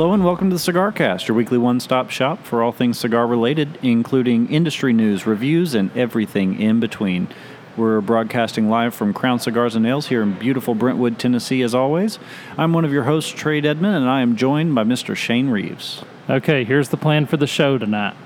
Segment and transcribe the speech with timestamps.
[0.00, 2.98] Hello and welcome to the Cigar Cast, your weekly one stop shop for all things
[2.98, 7.28] cigar related, including industry news, reviews, and everything in between.
[7.76, 12.18] We're broadcasting live from Crown Cigars and Nails here in beautiful Brentwood, Tennessee, as always.
[12.56, 15.14] I'm one of your hosts, Trae Edmond, and I am joined by Mr.
[15.14, 16.02] Shane Reeves.
[16.30, 18.16] Okay, here's the plan for the show tonight.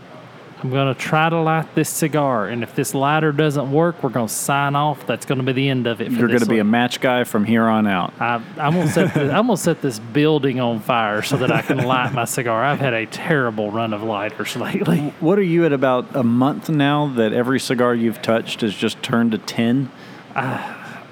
[0.65, 4.09] I'm going to try to light this cigar, and if this lighter doesn't work, we're
[4.09, 5.07] going to sign off.
[5.07, 6.11] That's going to be the end of it.
[6.11, 8.15] For You're going to be a match guy from here on out.
[8.19, 11.61] I, I'm gonna set the, I'm gonna set this building on fire so that I
[11.61, 12.65] can light my cigar.
[12.65, 15.13] I've had a terrible run of lighters lately.
[15.21, 19.03] What are you at about a month now that every cigar you've touched has just
[19.03, 19.91] turned to 10?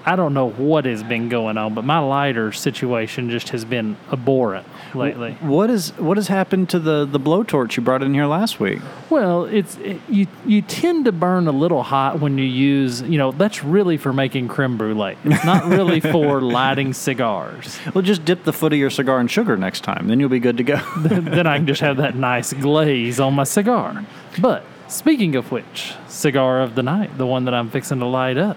[0.05, 3.97] I don't know what has been going on, but my lighter situation just has been
[4.11, 5.35] abhorrent lately.
[5.41, 8.81] What is what has happened to the the blowtorch you brought in here last week?
[9.11, 13.19] Well, it's it, you you tend to burn a little hot when you use you
[13.19, 15.17] know that's really for making creme brulee.
[15.25, 17.79] It's not really for lighting cigars.
[17.95, 20.41] Well, just dip the foot of your cigar in sugar next time, then you'll be
[20.41, 20.81] good to go.
[20.99, 24.05] then I can just have that nice glaze on my cigar.
[24.41, 28.37] But speaking of which, cigar of the night, the one that I'm fixing to light
[28.37, 28.57] up.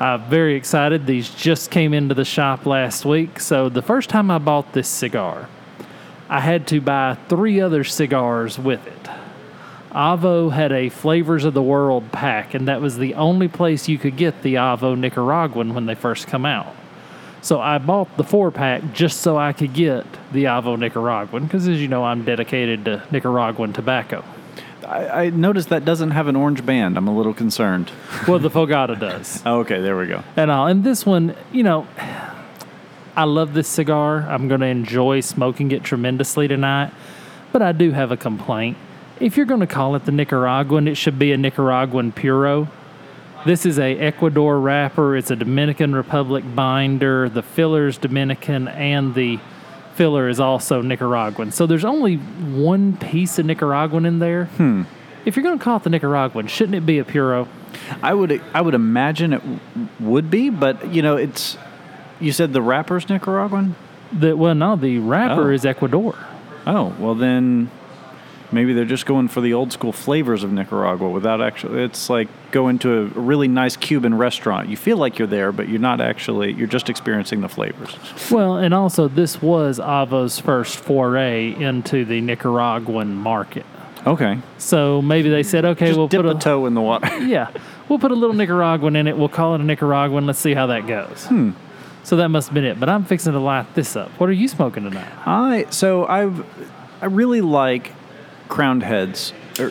[0.00, 1.04] I'm very excited.
[1.04, 3.38] These just came into the shop last week.
[3.38, 5.46] So the first time I bought this cigar,
[6.30, 9.10] I had to buy three other cigars with it.
[9.90, 13.98] Avo had a Flavors of the World pack, and that was the only place you
[13.98, 16.74] could get the Avo Nicaraguan when they first come out.
[17.42, 21.68] So I bought the four pack just so I could get the Avo Nicaraguan, because
[21.68, 24.24] as you know, I'm dedicated to Nicaraguan tobacco.
[24.90, 26.96] I, I noticed that doesn't have an orange band.
[26.96, 27.90] I'm a little concerned.
[28.28, 29.42] Well, the Fogata does.
[29.46, 30.22] Oh, okay, there we go.
[30.36, 30.66] And all.
[30.66, 31.86] And this one, you know,
[33.16, 34.18] I love this cigar.
[34.28, 36.92] I'm going to enjoy smoking it tremendously tonight.
[37.52, 38.76] But I do have a complaint.
[39.20, 42.68] If you're going to call it the Nicaraguan, it should be a Nicaraguan Puro.
[43.46, 45.16] This is a Ecuador wrapper.
[45.16, 47.28] It's a Dominican Republic binder.
[47.28, 49.38] The filler's Dominican, and the
[50.00, 51.50] filler is also Nicaraguan.
[51.52, 54.46] So there's only one piece of Nicaraguan in there.
[54.46, 54.84] Hmm.
[55.26, 57.46] If you're going to call it the Nicaraguan, shouldn't it be a Puro?
[58.02, 59.60] I would I would imagine it w-
[60.00, 61.58] would be, but you know, it's
[62.18, 63.74] you said the wrapper's Nicaraguan.
[64.10, 65.54] The, well, no, the wrapper Oh.
[65.54, 66.14] is Ecuador.
[66.66, 67.70] Oh, well then
[68.52, 72.28] maybe they're just going for the old school flavors of Nicaragua without actually it's like
[72.50, 74.68] going to a really nice Cuban restaurant.
[74.68, 77.96] You feel like you're there, but you're not actually you're just experiencing the flavors.
[78.30, 83.66] Well, and also this was Avo's first foray into the Nicaraguan market.
[84.06, 84.38] Okay.
[84.58, 87.18] So maybe they said, okay, Just we'll dip put a a toe in the water.
[87.26, 87.50] yeah,
[87.88, 89.16] we'll put a little Nicaraguan in it.
[89.16, 90.26] We'll call it a Nicaraguan.
[90.26, 91.26] Let's see how that goes.
[91.26, 91.50] Hmm.
[92.02, 92.80] So that must have been it.
[92.80, 94.08] But I'm fixing to light this up.
[94.12, 95.12] What are you smoking tonight?
[95.26, 96.44] I so I've
[97.02, 97.92] I really like
[98.50, 99.70] crowned heads, er,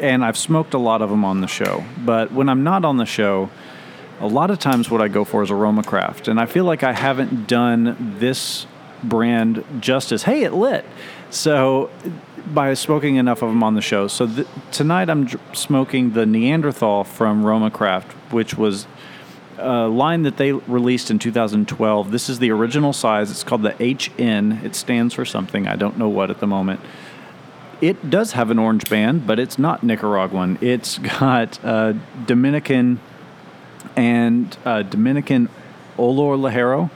[0.00, 1.84] and I've smoked a lot of them on the show.
[2.04, 3.50] But when I'm not on the show,
[4.20, 6.64] a lot of times what I go for is a Roma Craft, and I feel
[6.64, 8.66] like I haven't done this
[9.04, 10.24] brand justice.
[10.24, 10.84] Hey, it lit.
[11.30, 11.90] So
[12.52, 14.08] by smoking enough of them on the show.
[14.08, 18.86] So th- tonight I'm dr- smoking the Neanderthal from Roma Craft, which was
[19.58, 22.10] a line that they released in 2012.
[22.10, 23.30] This is the original size.
[23.30, 24.64] It's called the HN.
[24.64, 25.66] It stands for something.
[25.66, 26.80] I don't know what at the moment.
[27.80, 30.58] It does have an orange band, but it's not Nicaraguan.
[30.60, 31.94] It's got uh,
[32.26, 33.00] Dominican
[33.94, 35.48] and uh, Dominican
[35.96, 36.90] Olor Ligero.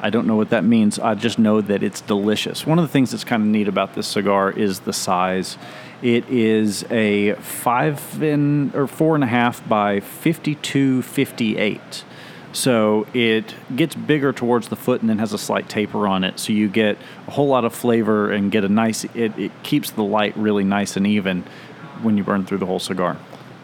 [0.00, 0.98] I don't know what that means.
[0.98, 2.66] I just know that it's delicious.
[2.66, 5.56] One of the things that's kind of neat about this cigar is the size.
[6.02, 12.04] It is a five and or four and a half by fifty-two fifty-eight.
[12.52, 16.38] So it gets bigger towards the foot and then has a slight taper on it.
[16.38, 19.04] So you get a whole lot of flavor and get a nice.
[19.04, 21.44] It, it keeps the light really nice and even
[22.02, 23.18] when you burn through the whole cigar.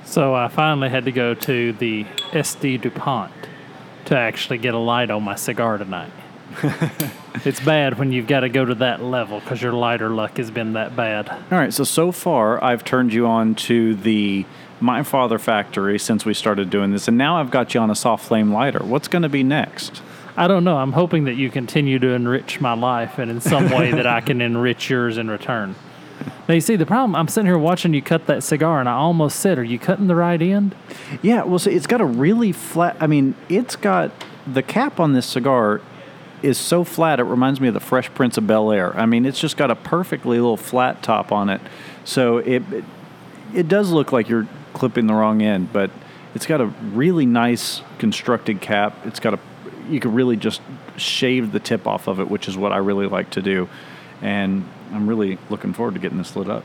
[0.04, 2.78] So I finally had to go to the S.T.
[2.78, 3.32] Dupont
[4.06, 6.12] to actually get a light on my cigar tonight.
[7.44, 10.50] it's bad when you've got to go to that level because your lighter luck has
[10.50, 11.28] been that bad.
[11.28, 14.44] All right, so so far I've turned you on to the
[14.84, 17.94] My Father Factory since we started doing this, and now I've got you on a
[17.94, 18.84] soft flame lighter.
[18.84, 20.02] What's going to be next?
[20.36, 20.76] I don't know.
[20.76, 24.20] I'm hoping that you continue to enrich my life and in some way that I
[24.20, 25.74] can enrich yours in return.
[26.46, 28.92] Now, you see, the problem, I'm sitting here watching you cut that cigar, and I
[28.92, 30.74] almost said, Are you cutting the right end?
[31.22, 32.98] Yeah, well, so it's got a really flat.
[33.00, 34.10] I mean, it's got
[34.46, 35.80] the cap on this cigar
[36.42, 37.20] is so flat.
[37.20, 38.94] It reminds me of the Fresh Prince of Bel Air.
[38.98, 41.62] I mean, it's just got a perfectly little flat top on it,
[42.04, 42.84] so it it,
[43.54, 45.90] it does look like you're clipping the wrong end, but
[46.34, 49.06] it's got a really nice constructed cap.
[49.06, 49.38] It's got a
[49.88, 50.60] you could really just
[50.96, 53.68] shave the tip off of it, which is what I really like to do,
[54.22, 56.64] and I'm really looking forward to getting this lit up.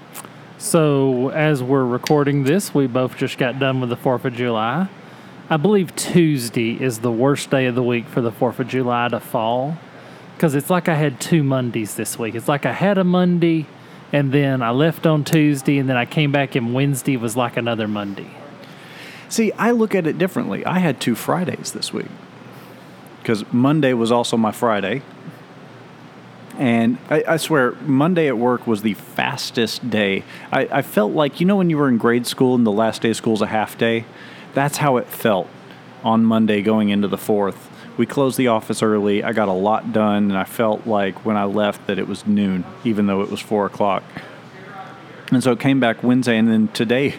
[0.58, 4.90] So, as we're recording this, we both just got done with the 4th of July.
[5.50, 9.08] I believe Tuesday is the worst day of the week for the 4th of July
[9.08, 9.78] to fall.
[10.36, 12.36] because it's like I had two Mondays this week.
[12.36, 13.66] It's like I had a Monday,
[14.12, 17.58] and then I left on Tuesday, and then I came back, and Wednesday was like
[17.58, 18.30] another Monday.
[19.30, 20.66] See, I look at it differently.
[20.66, 22.08] I had two Fridays this week
[23.22, 25.04] because Monday was also my Friday.
[26.58, 30.24] And I, I swear, Monday at work was the fastest day.
[30.52, 33.02] I, I felt like, you know, when you were in grade school and the last
[33.04, 34.06] day of school is a half day?
[34.54, 35.48] That's how it felt
[36.04, 37.69] on Monday going into the fourth.
[38.00, 39.26] We closed the office early.
[39.26, 42.26] I got a lot done, and I felt like when I left that it was
[42.26, 44.04] noon, even though it was four o'clock.
[45.34, 47.16] And so it came back Wednesday, and then today,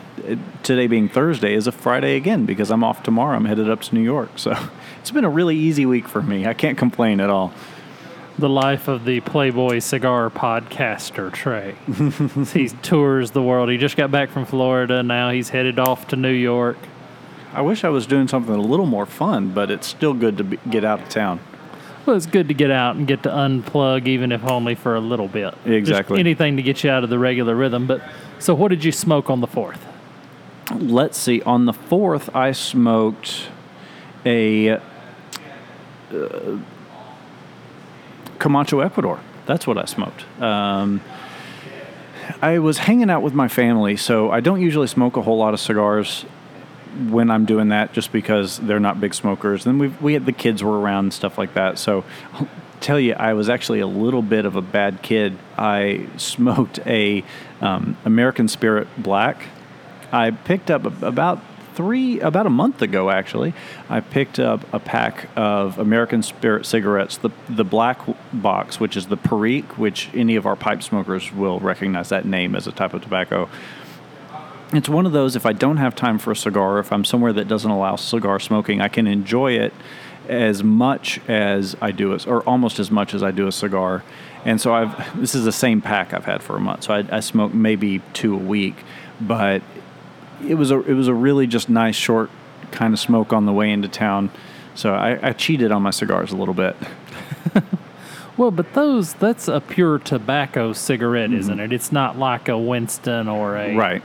[0.62, 3.34] today being Thursday, is a Friday again because I'm off tomorrow.
[3.34, 4.32] I'm headed up to New York.
[4.36, 4.54] So
[5.00, 6.46] it's been a really easy week for me.
[6.46, 7.54] I can't complain at all.
[8.38, 12.52] The life of the Playboy cigar podcaster, Trae.
[12.52, 13.70] he tours the world.
[13.70, 15.02] He just got back from Florida.
[15.02, 16.76] Now he's headed off to New York.
[17.52, 20.44] I wish I was doing something a little more fun, but it's still good to
[20.44, 21.40] be, get out of town.
[22.06, 25.00] Well, it's good to get out and get to unplug, even if only for a
[25.00, 25.54] little bit.
[25.64, 26.20] Just Exactly.
[26.20, 27.86] anything to get you out of the regular rhythm.
[27.86, 28.02] But
[28.38, 29.84] so, what did you smoke on the fourth?
[30.74, 31.42] Let's see.
[31.42, 33.48] On the fourth, I smoked
[34.24, 34.80] a uh,
[38.38, 39.20] Camacho Ecuador.
[39.46, 40.24] That's what I smoked.
[40.40, 41.00] Um,
[42.40, 45.52] I was hanging out with my family, so I don't usually smoke a whole lot
[45.52, 46.24] of cigars
[47.10, 49.66] when I'm doing that, just because they're not big smokers.
[49.66, 51.78] And we we had the kids were around and stuff like that.
[51.78, 52.04] So,
[52.34, 52.48] I'll
[52.80, 55.38] tell you, I was actually a little bit of a bad kid.
[55.56, 57.24] I smoked a
[57.60, 59.44] um, American Spirit Black.
[60.12, 61.40] I picked up about
[61.74, 63.54] three about a month ago actually
[63.88, 68.00] i picked up a pack of american spirit cigarettes the the black
[68.32, 72.54] box which is the perique which any of our pipe smokers will recognize that name
[72.54, 73.48] as a type of tobacco
[74.72, 77.32] it's one of those if I don't have time for a cigar, if I'm somewhere
[77.32, 79.72] that doesn't allow cigar smoking, I can enjoy it
[80.28, 84.04] as much as I do it, or almost as much as I do a cigar.
[84.44, 86.84] And so I've this is the same pack I've had for a month.
[86.84, 88.76] So I, I smoke maybe two a week,
[89.20, 89.62] but
[90.46, 92.30] it was a it was a really just nice short
[92.70, 94.30] kind of smoke on the way into town.
[94.74, 96.76] So I, I cheated on my cigars a little bit.
[98.40, 101.60] Well, but those, that's a pure tobacco cigarette, isn't mm-hmm.
[101.60, 101.74] it?
[101.74, 104.02] It's not like a Winston or a Right.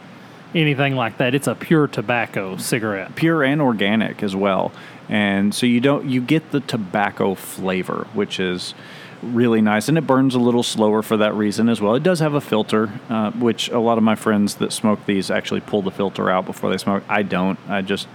[0.56, 1.36] Anything like that.
[1.36, 3.16] It's a pure tobacco cigarette.
[3.16, 4.72] pure and organic as well.
[5.10, 8.74] And so you don't you get the tobacco flavor, which is
[9.22, 11.96] really nice, and it burns a little slower for that reason as well.
[11.96, 15.32] It does have a filter, uh, which a lot of my friends that smoke these
[15.32, 17.04] actually pull the filter out before they smoke.
[17.10, 17.58] I don't.
[17.68, 18.08] I just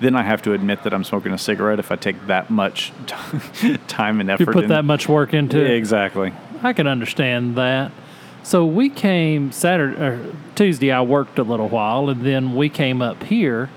[0.00, 2.92] then I have to admit that I'm smoking a cigarette if I take that much
[3.88, 4.46] time and effort.
[4.48, 5.70] You put in- that much work into it.
[5.72, 6.32] exactly.
[6.62, 7.92] I can understand that.
[8.48, 10.90] So we came Saturday or Tuesday.
[10.90, 13.68] I worked a little while, and then we came up here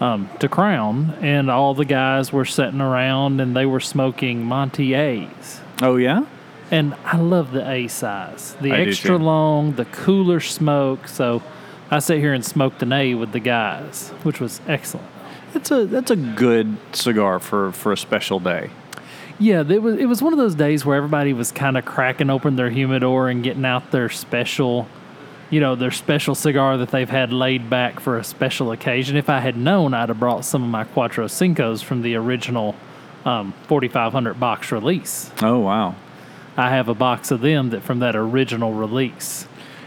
[0.00, 4.94] um, to Crown, and all the guys were sitting around, and they were smoking Monty
[4.94, 5.60] A's.
[5.80, 6.26] Oh yeah.
[6.72, 11.06] And I love the A size, the I extra long, the cooler smoke.
[11.06, 11.40] So
[11.88, 15.06] I sit here and smoked an A with the guys, which was excellent.
[15.54, 18.70] It's a that's a good cigar for for a special day.
[19.40, 22.28] Yeah, it was it was one of those days where everybody was kind of cracking
[22.28, 24.86] open their humidor and getting out their special,
[25.48, 29.16] you know, their special cigar that they've had laid back for a special occasion.
[29.16, 32.76] If I had known, I'd have brought some of my Cuatro Cinco's from the original
[33.24, 35.30] um, 4500 box release.
[35.40, 35.94] Oh wow.
[36.58, 39.46] I have a box of them that from that original release.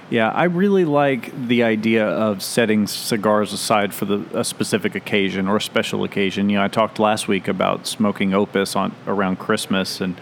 [0.10, 5.48] Yeah, I really like the idea of setting cigars aside for the, a specific occasion
[5.48, 6.50] or a special occasion.
[6.50, 10.20] You know, I talked last week about smoking opus on around Christmas, and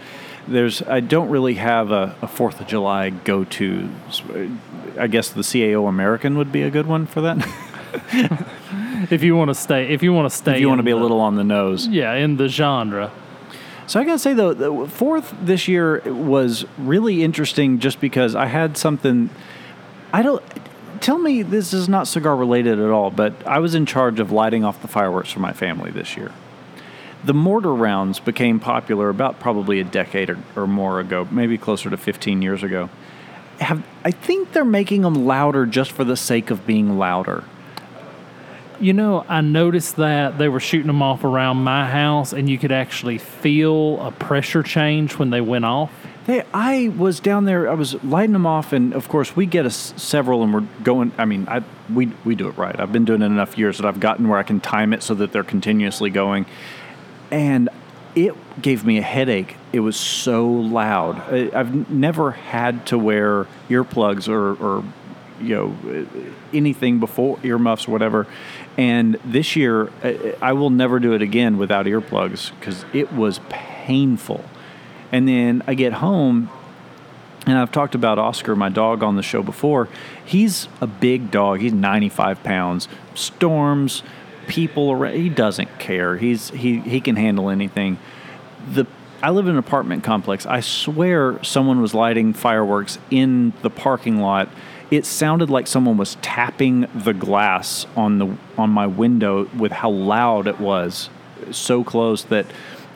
[0.48, 3.90] there's I don't really have a, a Fourth of July go to.
[4.98, 7.46] I guess the CAO American would be a good one for that.
[9.10, 10.92] If you want to stay, if you want to stay, if you want to be
[10.92, 11.88] a little on the nose.
[11.88, 13.10] yeah, in the genre.
[13.86, 18.46] So I gotta say though, the fourth this year was really interesting just because I
[18.46, 19.28] had something.
[20.12, 20.42] I don't.
[21.00, 24.30] Tell me this is not cigar related at all, but I was in charge of
[24.30, 26.30] lighting off the fireworks for my family this year.
[27.24, 31.88] The mortar rounds became popular about probably a decade or, or more ago, maybe closer
[31.88, 32.90] to 15 years ago.
[33.60, 37.44] Have, I think they're making them louder just for the sake of being louder.
[38.80, 42.58] You know, I noticed that they were shooting them off around my house, and you
[42.58, 45.92] could actually feel a pressure change when they went off.
[46.26, 47.68] They, I was down there.
[47.68, 50.66] I was lighting them off, and of course, we get a s several, and we're
[50.82, 51.12] going.
[51.18, 51.62] I mean, I
[51.92, 52.78] we we do it right.
[52.78, 55.14] I've been doing it enough years that I've gotten where I can time it so
[55.14, 56.46] that they're continuously going,
[57.30, 57.68] and
[58.14, 59.56] it gave me a headache.
[59.72, 61.20] It was so loud.
[61.32, 64.84] I, I've never had to wear earplugs or or
[65.40, 66.06] you know
[66.52, 68.28] anything before earmuffs whatever.
[68.78, 69.90] And this year,
[70.40, 74.44] I will never do it again without earplugs because it was painful
[75.12, 76.50] And then I get home,
[77.46, 79.88] and I've talked about Oscar, my dog, on the show before.
[80.24, 81.60] He's a big dog.
[81.60, 82.88] He's 95 pounds.
[83.14, 84.02] Storms,
[84.48, 85.14] people around.
[85.14, 86.16] He doesn't care.
[86.16, 87.98] He's he he can handle anything.
[88.72, 88.86] The
[89.22, 90.46] I live in an apartment complex.
[90.46, 94.48] I swear someone was lighting fireworks in the parking lot.
[94.90, 99.90] It sounded like someone was tapping the glass on the on my window with how
[99.90, 101.08] loud it was.
[101.50, 102.46] So close that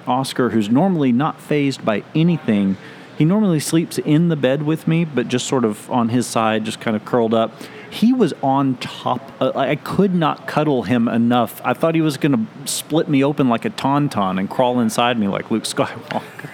[0.07, 2.77] Oscar, who's normally not phased by anything,
[3.17, 6.65] he normally sleeps in the bed with me, but just sort of on his side,
[6.65, 7.53] just kind of curled up.
[7.89, 9.33] He was on top.
[9.41, 11.63] Uh, I could not cuddle him enough.
[11.65, 15.19] I thought he was going to split me open like a tauntaun and crawl inside
[15.19, 16.51] me like Luke Skywalker.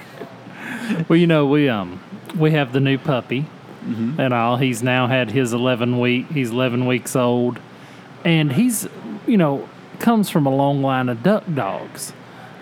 [1.09, 2.00] Well, you know, we um
[2.37, 3.47] we have the new puppy
[4.18, 4.56] and all.
[4.59, 6.30] He's now had his 11 week.
[6.30, 7.59] He's 11 weeks old,
[8.25, 8.87] and he's
[9.26, 9.68] you know
[9.99, 12.12] comes from a long line of duck dogs.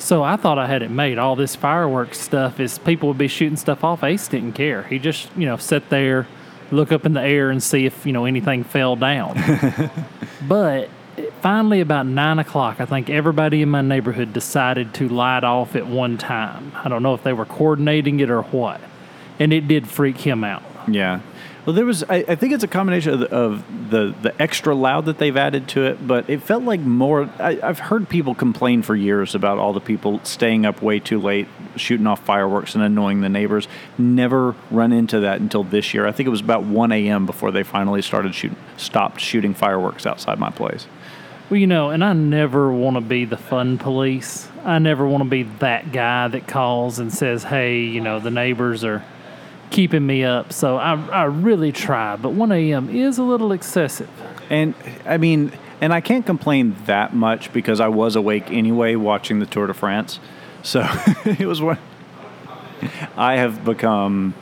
[0.00, 1.18] So I thought I had it made.
[1.18, 4.02] All this fireworks stuff is people would be shooting stuff off.
[4.02, 4.82] Ace didn't care.
[4.84, 6.26] He just you know sit there,
[6.70, 9.38] look up in the air and see if you know anything fell down.
[10.48, 10.88] but
[11.42, 15.86] finally, about nine o'clock, I think everybody in my neighborhood decided to light off at
[15.86, 16.72] one time.
[16.82, 18.80] I don't know if they were coordinating it or what,
[19.38, 20.62] and it did freak him out.
[20.88, 21.20] Yeah.
[21.66, 22.02] Well, there was.
[22.04, 25.36] I, I think it's a combination of, the, of the the extra loud that they've
[25.36, 27.28] added to it, but it felt like more.
[27.38, 31.20] I, I've heard people complain for years about all the people staying up way too
[31.20, 33.68] late, shooting off fireworks and annoying the neighbors.
[33.98, 36.06] Never run into that until this year.
[36.06, 37.26] I think it was about 1 a.m.
[37.26, 40.86] before they finally started shooting, stopped shooting fireworks outside my place.
[41.50, 44.48] Well, you know, and I never want to be the fun police.
[44.64, 48.30] I never want to be that guy that calls and says, "Hey, you know, the
[48.30, 49.04] neighbors are."
[49.70, 50.52] Keeping me up.
[50.52, 52.88] So I, I really try, but 1 a.m.
[52.90, 54.10] is a little excessive.
[54.50, 54.74] And
[55.06, 59.46] I mean, and I can't complain that much because I was awake anyway watching the
[59.46, 60.20] Tour de France.
[60.62, 60.80] So
[61.24, 61.78] it was one.
[63.16, 64.34] I have become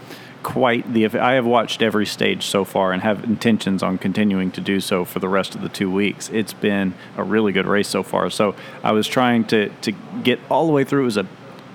[0.42, 1.06] quite the.
[1.06, 5.04] I have watched every stage so far and have intentions on continuing to do so
[5.04, 6.28] for the rest of the two weeks.
[6.30, 8.30] It's been a really good race so far.
[8.30, 9.92] So I was trying to to
[10.22, 11.02] get all the way through.
[11.02, 11.26] It was a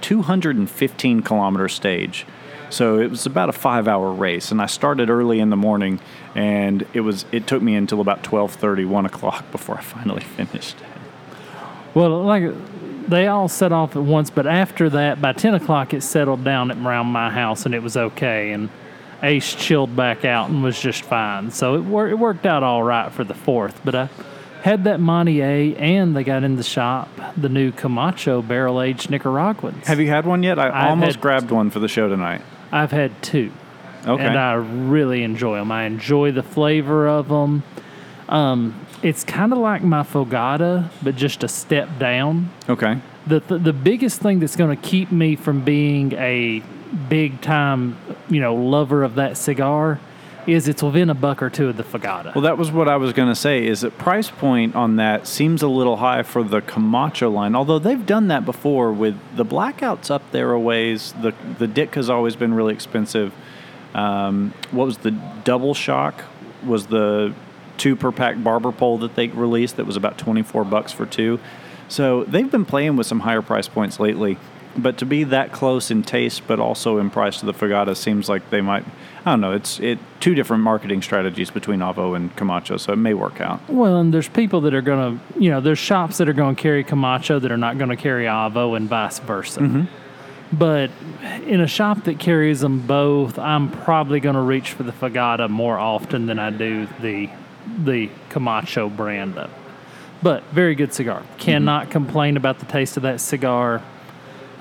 [0.01, 2.25] 215 kilometer stage.
[2.73, 5.99] So it was about a five hour race, and I started early in the morning,
[6.33, 10.75] and it was it took me until about 12:30, 1 o'clock before I finally finished.
[11.93, 12.51] Well, like
[13.07, 16.71] they all set off at once, but after that, by 10 o'clock, it settled down
[16.71, 18.51] around my house, and it was okay.
[18.53, 18.69] And
[19.21, 21.51] Ace chilled back out and was just fine.
[21.51, 23.79] So it, wor- it worked out all right for the fourth.
[23.85, 24.09] But I
[24.63, 29.11] had that Monty A, and they got in the shop the new Camacho barrel aged
[29.11, 29.85] Nicaraguans.
[29.85, 30.57] Have you had one yet?
[30.57, 32.41] I I've almost had- grabbed one for the show tonight.
[32.73, 33.51] I've had two.
[34.05, 34.25] Okay.
[34.25, 35.71] And I really enjoy them.
[35.71, 37.63] I enjoy the flavor of them.
[38.27, 42.51] Um, it's kind of like my Fogata, but just a step down.
[42.67, 42.99] okay.
[43.25, 46.61] The, the, the biggest thing that's going to keep me from being a
[47.07, 47.97] big time,
[48.29, 50.01] you know, lover of that cigar
[50.47, 52.33] is it's within a buck or two of the Fogata.
[52.35, 53.65] Well, that was what I was going to say.
[53.65, 57.55] Is that price point on that seems a little high for the Camacho line?
[57.55, 61.13] Although they've done that before with the blackouts up there a ways.
[61.21, 63.33] The the Dick has always been really expensive.
[63.93, 66.23] Um, what was the double shock?
[66.65, 67.33] Was the
[67.77, 71.05] two per pack barber pole that they released that was about twenty four bucks for
[71.05, 71.39] two.
[71.87, 74.37] So they've been playing with some higher price points lately.
[74.75, 78.27] But to be that close in taste, but also in price to the Fogata, seems
[78.27, 78.83] like they might.
[79.25, 79.53] I don't know.
[79.53, 83.61] It's it two different marketing strategies between Avo and Camacho, so it may work out.
[83.69, 86.55] Well, and there's people that are going to, you know, there's shops that are going
[86.55, 89.61] to carry Camacho that are not going to carry Avo and vice versa.
[89.61, 89.83] Mm-hmm.
[90.57, 90.91] But
[91.47, 95.49] in a shop that carries them both, I'm probably going to reach for the Fogata
[95.49, 97.29] more often than I do the
[97.77, 99.49] the Camacho brand of.
[100.21, 101.21] But very good cigar.
[101.21, 101.37] Mm-hmm.
[101.37, 103.81] Cannot complain about the taste of that cigar.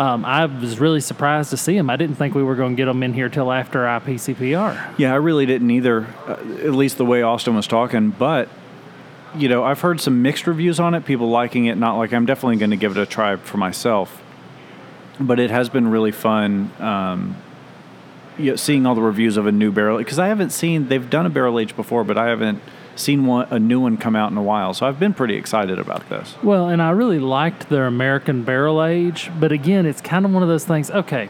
[0.03, 1.89] Um, I was really surprised to see them.
[1.89, 4.99] I didn't think we were going to get them in here till after IPCPR.
[4.99, 8.11] Yeah, I really didn't either, uh, at least the way Austin was talking.
[8.11, 8.49] But,
[9.37, 12.27] you know, I've heard some mixed reviews on it, people liking it, not like I'm
[12.27, 14.21] definitely going to give it a try for myself.
[15.21, 17.37] But it has been really fun um,
[18.37, 19.99] you know, seeing all the reviews of a new barrel.
[19.99, 22.61] Because I haven't seen, they've done a barrel age before, but I haven't
[22.97, 24.75] seen one, a new one come out in a while.
[24.75, 26.35] So I've been pretty excited about this.
[26.43, 30.43] Well, and I really liked their American barrel age, but again, it's kind of one
[30.43, 30.91] of those things.
[30.91, 31.29] Okay,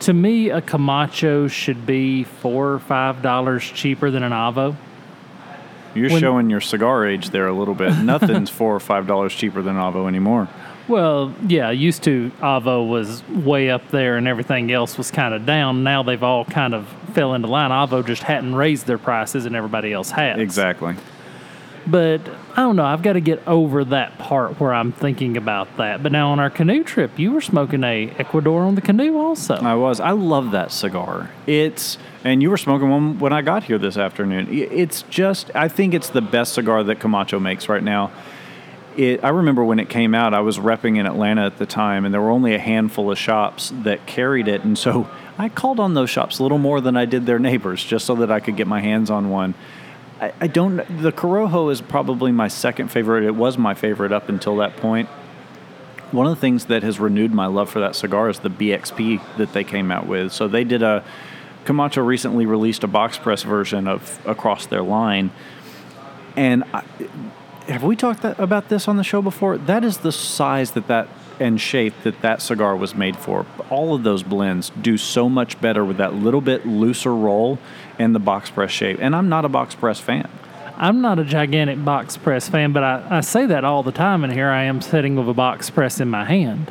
[0.00, 4.76] to me, a Camacho should be four or five dollars cheaper than an Avo.
[5.94, 7.96] You're When- showing your cigar age there a little bit.
[8.02, 10.48] Nothing's four or five dollars cheaper than Avo anymore.
[10.88, 15.46] Well, yeah, used to Avo was way up there, and everything else was kind of
[15.46, 15.82] down.
[15.82, 17.70] Now they've all kind of fell into line.
[17.70, 20.38] Avo just hadn't raised their prices, and everybody else has.
[20.38, 20.96] Exactly.
[21.86, 22.84] But I don't know.
[22.84, 26.02] I've got to get over that part where I'm thinking about that.
[26.02, 29.56] But now on our canoe trip, you were smoking a Ecuador on the canoe also.
[29.56, 30.00] I was.
[30.00, 31.30] I love that cigar.
[31.46, 34.48] It's and you were smoking one when I got here this afternoon.
[34.50, 35.54] It's just.
[35.54, 38.10] I think it's the best cigar that Camacho makes right now.
[38.96, 40.34] It, I remember when it came out.
[40.34, 43.18] I was repping in Atlanta at the time, and there were only a handful of
[43.18, 46.96] shops that carried it, and so I called on those shops a little more than
[46.96, 49.54] I did their neighbors, just so that I could get my hands on one.
[50.20, 50.76] I, I don't.
[50.76, 53.24] The Corojo is probably my second favorite.
[53.24, 55.08] It was my favorite up until that point.
[56.12, 59.36] One of the things that has renewed my love for that cigar is the BXP
[59.38, 60.32] that they came out with.
[60.32, 61.04] So they did a
[61.64, 65.30] Camacho recently released a box press version of across their line,
[66.36, 66.84] and I,
[67.66, 69.58] have we talked that, about this on the show before?
[69.58, 71.08] That is the size that that
[71.40, 73.44] and shape that that cigar was made for.
[73.68, 77.58] All of those blends do so much better with that little bit looser roll
[77.98, 78.98] and the box press shape.
[79.00, 80.30] And I'm not a box press fan.
[80.76, 84.24] I'm not a gigantic box press fan, but I, I say that all the time,
[84.24, 86.70] and here I am sitting with a box press in my hand.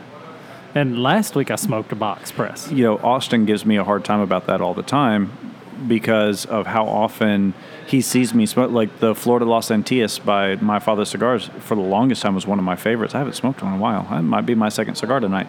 [0.75, 2.71] And last week I smoked a box press.
[2.71, 5.53] you know, Austin gives me a hard time about that all the time
[5.87, 7.53] because of how often
[7.87, 8.71] he sees me smoke.
[8.71, 12.47] Like the Flor de las Antillas by My Father Cigars for the longest time was
[12.47, 13.15] one of my favorites.
[13.15, 14.07] I haven't smoked one in a while.
[14.09, 15.47] That might be my second cigar tonight.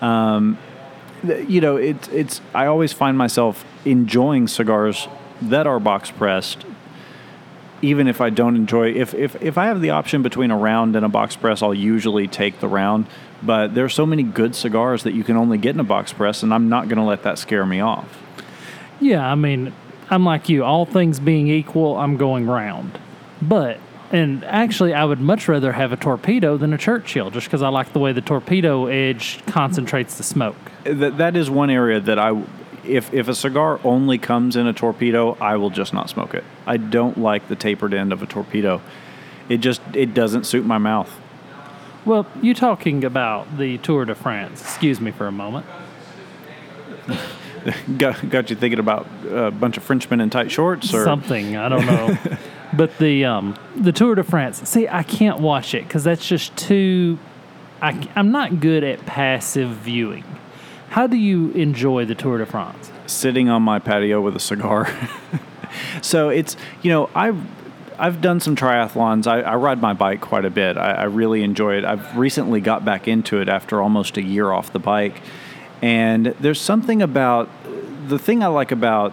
[0.00, 0.58] Um,
[1.24, 5.08] you know, it, it's I always find myself enjoying cigars
[5.42, 6.64] that are box pressed.
[7.82, 10.96] Even if I don't enjoy, if, if if I have the option between a round
[10.96, 13.06] and a box press, I'll usually take the round.
[13.42, 16.12] But there are so many good cigars that you can only get in a box
[16.12, 18.22] press, and I'm not going to let that scare me off.
[19.00, 19.72] Yeah, I mean,
[20.10, 20.64] I'm like you.
[20.64, 22.98] All things being equal, I'm going round.
[23.42, 23.78] But,
[24.10, 27.68] and actually, I would much rather have a torpedo than a Churchill just because I
[27.68, 30.56] like the way the torpedo edge concentrates the smoke.
[30.84, 32.42] That that is one area that I,
[32.84, 36.44] if if a cigar only comes in a torpedo, I will just not smoke it.
[36.66, 38.80] I don't like the tapered end of a torpedo.
[39.48, 41.20] It just it doesn't suit my mouth.
[42.04, 44.60] Well, you talking about the Tour de France.
[44.60, 45.66] Excuse me for a moment.
[47.98, 51.68] Got, got you thinking about a bunch of Frenchmen in tight shorts, or something I
[51.68, 52.16] don't know.
[52.72, 54.68] but the um, the Tour de France.
[54.68, 57.18] See, I can't watch it because that's just too.
[57.82, 60.24] I, I'm not good at passive viewing.
[60.90, 62.90] How do you enjoy the Tour de France?
[63.06, 64.88] sitting on my patio with a cigar.
[66.02, 67.40] so it's you know I've
[67.98, 69.26] I've done some triathlons.
[69.26, 70.76] I, I ride my bike quite a bit.
[70.76, 71.84] I, I really enjoy it.
[71.84, 75.22] I've recently got back into it after almost a year off the bike,
[75.82, 77.48] and there's something about
[78.08, 79.12] the thing I like about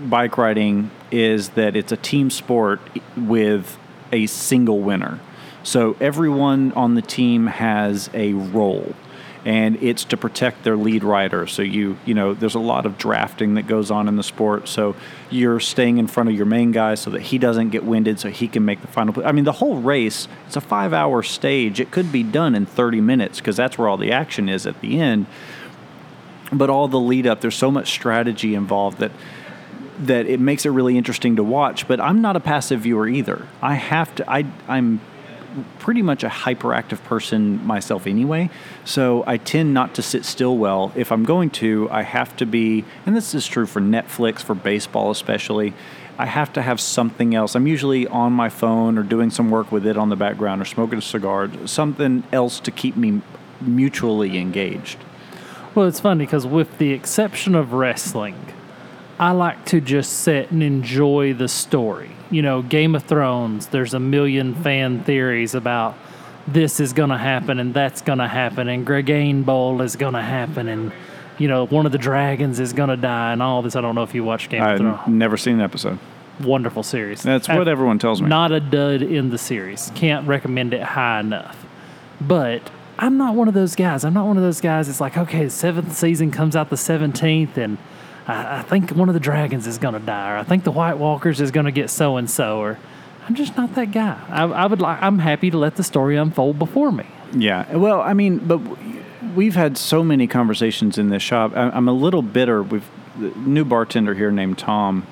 [0.00, 2.80] bike riding is that it's a team sport
[3.16, 3.78] with
[4.12, 5.20] a single winner.
[5.62, 8.94] So everyone on the team has a role
[9.44, 11.46] and it's to protect their lead rider.
[11.46, 14.68] So you you know there's a lot of drafting that goes on in the sport.
[14.68, 14.94] So
[15.30, 18.30] you're staying in front of your main guy so that he doesn't get winded, so
[18.30, 19.24] he can make the final.
[19.26, 21.80] I mean, the whole race it's a five hour stage.
[21.80, 24.80] It could be done in 30 minutes because that's where all the action is at
[24.80, 25.26] the end.
[26.52, 29.12] But all the lead up, there's so much strategy involved that
[29.98, 31.86] that it makes it really interesting to watch.
[31.86, 33.46] But I'm not a passive viewer either.
[33.60, 34.30] I have to.
[34.30, 35.00] I I'm
[35.78, 38.50] pretty much a hyperactive person myself anyway.
[38.84, 40.92] So I tend not to sit still well.
[40.94, 44.54] If I'm going to, I have to be, and this is true for Netflix, for
[44.54, 45.74] baseball especially.
[46.18, 47.54] I have to have something else.
[47.54, 50.64] I'm usually on my phone or doing some work with it on the background or
[50.64, 53.22] smoking a cigar, something else to keep me
[53.60, 54.98] mutually engaged.
[55.74, 58.36] Well, it's funny because with the exception of wrestling,
[59.18, 62.10] I like to just sit and enjoy the story.
[62.30, 65.96] You know, Game of Thrones, there's a million fan theories about
[66.46, 70.22] this is going to happen and that's going to happen and Cleganebowl is going to
[70.22, 70.92] happen and,
[71.38, 73.76] you know, one of the dragons is going to die and all this.
[73.76, 75.00] I don't know if you watched Game of I've Thrones.
[75.06, 75.98] never seen an episode.
[76.42, 77.22] Wonderful series.
[77.22, 78.28] That's what I've- everyone tells me.
[78.28, 79.92] Not a dud in the series.
[79.94, 81.64] Can't recommend it high enough.
[82.20, 84.04] But I'm not one of those guys.
[84.04, 84.88] I'm not one of those guys.
[84.88, 87.78] It's like, okay, the seventh season comes out the 17th, and
[88.26, 90.70] I, I think one of the dragons is going to die, or I think the
[90.70, 92.78] White Walkers is going to get so and so, or
[93.28, 94.20] I'm just not that guy.
[94.28, 95.00] I, I would like.
[95.02, 97.06] I'm happy to let the story unfold before me.
[97.34, 97.76] Yeah.
[97.76, 98.60] Well, I mean, but
[99.34, 101.52] we've had so many conversations in this shop.
[101.56, 102.62] I- I'm a little bitter.
[102.62, 102.88] We've
[103.36, 105.06] new bartender here named Tom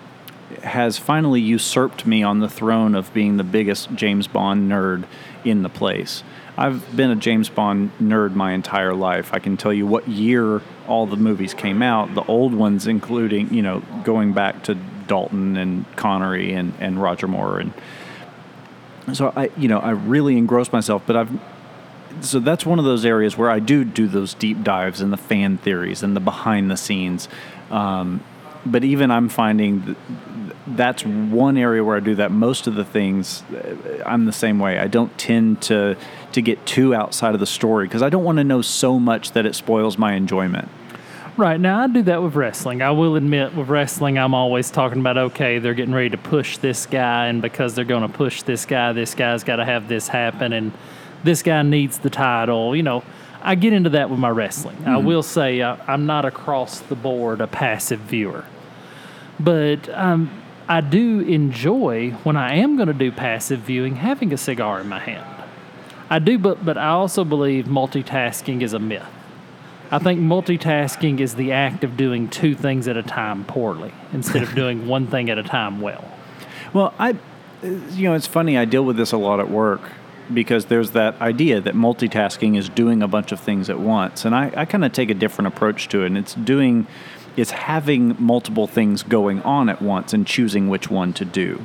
[0.63, 5.05] has finally usurped me on the throne of being the biggest James Bond nerd
[5.45, 6.23] in the place.
[6.61, 9.33] I've been a James Bond nerd my entire life.
[9.33, 13.55] I can tell you what year all the movies came out, the old ones including,
[13.55, 14.75] you know, going back to
[15.07, 17.73] Dalton and Connery and, and Roger Moore and
[19.15, 21.41] so I you know, I really engrossed myself, but I've
[22.21, 25.17] so that's one of those areas where I do do those deep dives and the
[25.17, 27.27] fan theories and the behind the scenes.
[27.71, 28.23] Um,
[28.67, 29.97] but even I'm finding
[30.67, 32.31] that's one area where I do that.
[32.31, 34.79] Most of the things, uh, I'm the same way.
[34.79, 35.97] I don't tend to
[36.33, 39.33] to get too outside of the story because I don't want to know so much
[39.33, 40.69] that it spoils my enjoyment.
[41.37, 42.83] Right now, I do that with wrestling.
[42.83, 46.59] I will admit, with wrestling, I'm always talking about okay, they're getting ready to push
[46.59, 49.89] this guy, and because they're going to push this guy, this guy's got to have
[49.89, 50.73] this happen, and
[51.25, 52.77] this guy needs the title.
[52.77, 53.05] You know,
[53.43, 54.85] I get into that with my wrestling.
[54.87, 58.45] I will say uh, I'm not across the board a passive viewer,
[59.39, 60.40] but um,
[60.71, 64.89] I do enjoy when I am going to do passive viewing having a cigar in
[64.89, 65.27] my hand.
[66.09, 69.03] I do, but but I also believe multitasking is a myth.
[69.91, 74.45] I think multitasking is the act of doing two things at a time poorly instead
[74.45, 76.09] of doing one thing at a time well.
[76.73, 77.17] Well, I,
[77.63, 78.57] you know, it's funny.
[78.57, 79.81] I deal with this a lot at work
[80.33, 84.37] because there's that idea that multitasking is doing a bunch of things at once, and
[84.37, 86.07] I, I kind of take a different approach to it.
[86.07, 86.87] And it's doing,
[87.37, 91.65] it's having multiple things going on at once and choosing which one to do.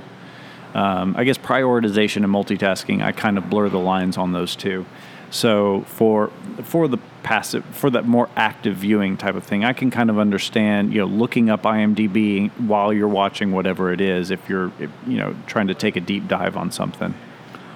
[0.74, 4.86] Um, I guess prioritization and multitasking, I kind of blur the lines on those two.
[5.32, 6.32] So for
[6.64, 10.20] for the passive, for that more active viewing type of thing, I can kind of
[10.20, 14.32] understand, you know, looking up IMDb while you're watching whatever it is.
[14.32, 14.72] If you're,
[15.08, 17.14] you know, trying to take a deep dive on something.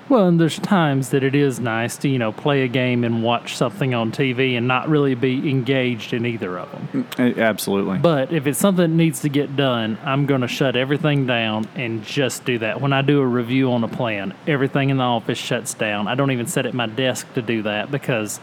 [0.09, 3.21] Well, and there's times that it is nice to, you know, play a game and
[3.21, 7.07] watch something on TV and not really be engaged in either of them.
[7.17, 7.99] Uh, Absolutely.
[7.99, 11.67] But if it's something that needs to get done, I'm going to shut everything down
[11.75, 12.81] and just do that.
[12.81, 16.07] When I do a review on a plan, everything in the office shuts down.
[16.07, 18.39] I don't even sit at my desk to do that because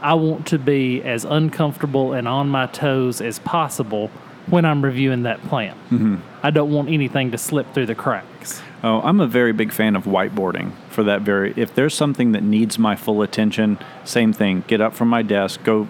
[0.00, 4.08] I want to be as uncomfortable and on my toes as possible
[4.48, 6.22] when I'm reviewing that plan.
[6.46, 8.62] I don't want anything to slip through the cracks.
[8.84, 11.52] Oh, I'm a very big fan of whiteboarding for that very.
[11.56, 14.62] If there's something that needs my full attention, same thing.
[14.68, 15.88] Get up from my desk, go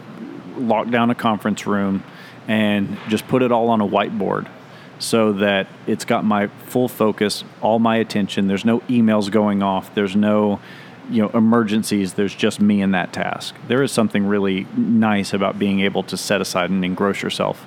[0.57, 2.03] lock down a conference room,
[2.49, 4.49] and just put it all on a whiteboard
[4.99, 8.47] so that it's got my full focus, all my attention.
[8.47, 9.95] There's no emails going off.
[9.95, 10.59] There's no
[11.11, 15.57] you know emergencies there's just me and that task there is something really nice about
[15.57, 17.65] being able to set aside and engross yourself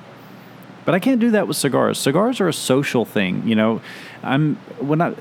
[0.89, 1.99] but I can't do that with cigars.
[1.99, 3.79] Cigars are a social thing, you know.
[4.23, 5.13] I'm when I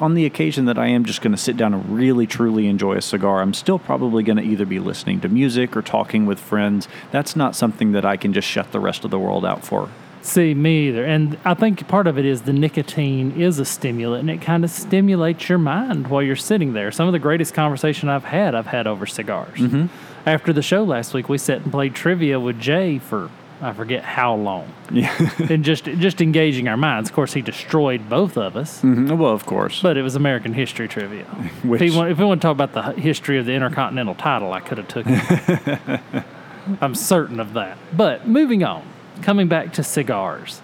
[0.00, 2.96] on the occasion that I am just going to sit down and really truly enjoy
[2.96, 6.40] a cigar, I'm still probably going to either be listening to music or talking with
[6.40, 6.88] friends.
[7.10, 9.90] That's not something that I can just shut the rest of the world out for.
[10.22, 11.04] See, me either.
[11.04, 14.64] And I think part of it is the nicotine is a stimulant and it kind
[14.64, 16.90] of stimulates your mind while you're sitting there.
[16.90, 19.58] Some of the greatest conversation I've had, I've had over cigars.
[19.58, 19.88] Mm-hmm.
[20.24, 23.30] After the show last week, we sat and played trivia with Jay for
[23.62, 24.72] I forget how long.
[24.90, 25.14] Yeah.
[25.50, 27.10] and just just engaging our minds.
[27.10, 29.18] Of course, he destroyed both of us, Mhm.
[29.18, 29.80] Well, of course.
[29.82, 31.24] but it was American history trivia.
[31.62, 34.52] Which- if, want, if we want to talk about the history of the Intercontinental title,
[34.52, 36.24] I could have took it.
[36.80, 37.76] I'm certain of that.
[37.96, 38.82] But moving on,
[39.22, 40.62] coming back to cigars.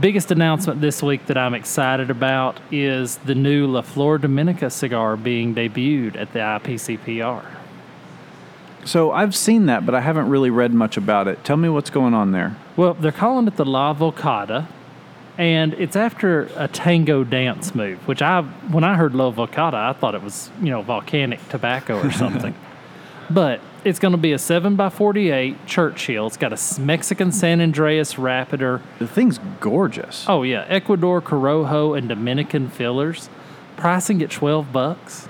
[0.00, 5.16] Biggest announcement this week that I'm excited about is the new La Flor Dominica cigar
[5.16, 7.42] being debuted at the IPCPR.
[8.88, 11.44] So I've seen that, but I haven't really read much about it.
[11.44, 12.56] Tell me what's going on there.
[12.74, 14.66] Well, they're calling it the La Volcada,
[15.36, 17.98] and it's after a tango dance move.
[18.08, 22.00] Which I, when I heard La Volcada, I thought it was you know volcanic tobacco
[22.02, 22.54] or something.
[23.28, 26.26] but it's going to be a seven x forty-eight Churchill.
[26.26, 28.80] It's got a Mexican San Andreas Rapider.
[29.00, 30.24] The thing's gorgeous.
[30.26, 33.28] Oh yeah, Ecuador Corojo and Dominican fillers.
[33.76, 35.28] Pricing at twelve bucks.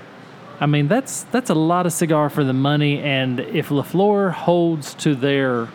[0.59, 2.99] I mean that's that's a lot of cigar for the money.
[2.99, 5.69] And if La Flor holds to their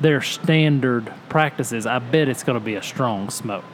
[0.00, 3.64] their standard practices, I bet it's going to be a strong smoke.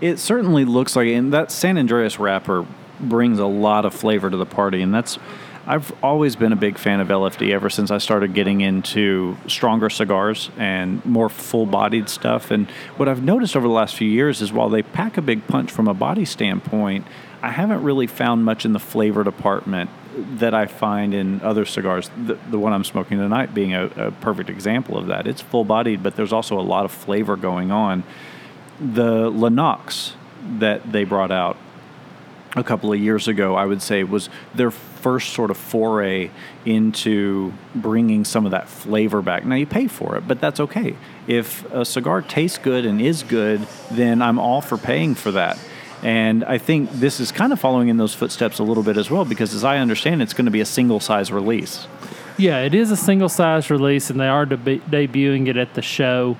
[0.00, 2.66] It certainly looks like, and that San Andreas wrapper
[2.98, 5.18] brings a lot of flavor to the party, and that's.
[5.66, 9.90] I've always been a big fan of LFD ever since I started getting into stronger
[9.90, 12.50] cigars and more full-bodied stuff.
[12.50, 15.46] And what I've noticed over the last few years is while they pack a big
[15.46, 17.06] punch from a body standpoint,
[17.42, 19.90] I haven't really found much in the flavor department
[20.38, 22.10] that I find in other cigars.
[22.16, 25.26] The, the one I'm smoking tonight being a, a perfect example of that.
[25.26, 28.02] It's full-bodied, but there's also a lot of flavor going on
[28.80, 30.14] the Lennox
[30.58, 31.56] that they brought out
[32.56, 36.30] a couple of years ago, I would say, was their first sort of foray
[36.64, 39.44] into bringing some of that flavor back.
[39.44, 40.96] Now, you pay for it, but that's okay.
[41.28, 45.58] If a cigar tastes good and is good, then I'm all for paying for that.
[46.02, 49.10] And I think this is kind of following in those footsteps a little bit as
[49.10, 51.86] well, because as I understand, it's going to be a single size release.
[52.38, 55.82] Yeah, it is a single size release, and they are deb- debuting it at the
[55.82, 56.38] show.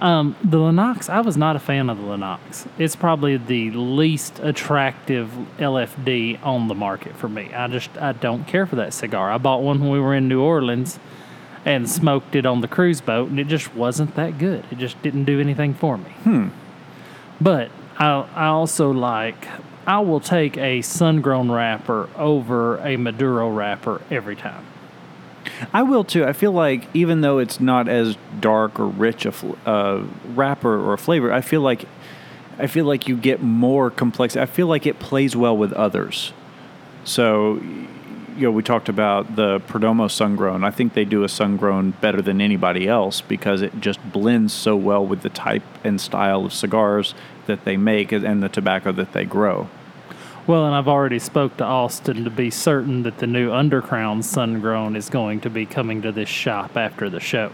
[0.00, 2.66] Um, the Lennox, I was not a fan of the Lennox.
[2.78, 7.52] It's probably the least attractive LFD on the market for me.
[7.52, 9.30] I just I don't care for that cigar.
[9.30, 10.98] I bought one when we were in New Orleans,
[11.64, 14.64] and smoked it on the cruise boat, and it just wasn't that good.
[14.70, 16.10] It just didn't do anything for me.
[16.22, 16.48] Hmm.
[17.40, 19.46] But I, I also like,
[19.86, 24.64] I will take a sun grown wrapper over a Maduro wrapper every time.
[25.72, 26.24] I will too.
[26.24, 30.02] I feel like even though it's not as dark or rich a fl- uh,
[30.34, 31.86] wrapper or flavor, I feel like
[32.58, 34.36] I feel like you get more complex.
[34.36, 36.32] I feel like it plays well with others.
[37.04, 37.54] So,
[38.36, 40.64] you know, we talked about the Perdomo sun grown.
[40.64, 44.52] I think they do a sun grown better than anybody else because it just blends
[44.52, 47.14] so well with the type and style of cigars
[47.48, 49.68] that they make and the tobacco that they grow.
[50.46, 54.60] Well, and I've already spoke to Austin to be certain that the new Undercrown Sun
[54.60, 57.52] Grown is going to be coming to this shop after the show.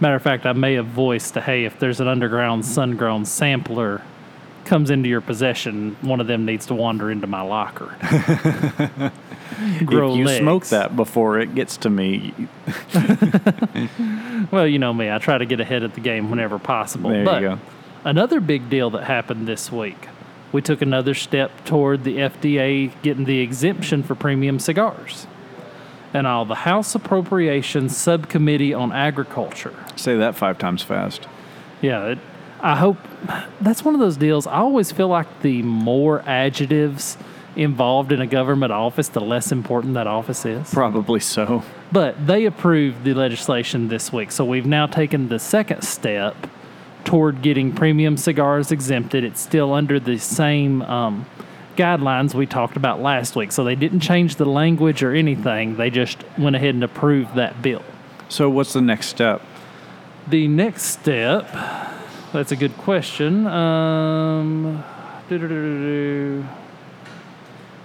[0.00, 3.24] Matter of fact, I may have voiced, the hey, if there's an Undercrown sun grown
[3.24, 4.02] sampler
[4.64, 7.96] comes into your possession, one of them needs to wander into my locker.
[9.84, 10.38] Grow if you legs.
[10.38, 12.32] smoke that before it gets to me.
[14.52, 17.10] well, you know me, I try to get ahead of the game whenever possible.
[17.10, 17.58] There but you go.
[18.04, 20.08] Another big deal that happened this week
[20.52, 25.26] we took another step toward the FDA getting the exemption for premium cigars.
[26.14, 29.74] And all the House Appropriations Subcommittee on Agriculture.
[29.94, 31.28] Say that five times fast.
[31.82, 32.18] Yeah, it,
[32.60, 32.96] I hope
[33.60, 34.46] that's one of those deals.
[34.46, 37.18] I always feel like the more adjectives
[37.56, 40.72] involved in a government office, the less important that office is.
[40.72, 41.62] Probably so.
[41.92, 44.32] But they approved the legislation this week.
[44.32, 46.34] So we've now taken the second step
[47.08, 49.24] toward getting premium cigars exempted.
[49.24, 51.24] It's still under the same um,
[51.74, 53.50] guidelines we talked about last week.
[53.50, 55.76] So they didn't change the language or anything.
[55.76, 57.82] They just went ahead and approved that bill.
[58.28, 59.40] So what's the next step?
[60.26, 61.50] The next step,
[62.34, 63.46] that's a good question.
[63.46, 64.84] Um,
[65.30, 66.46] and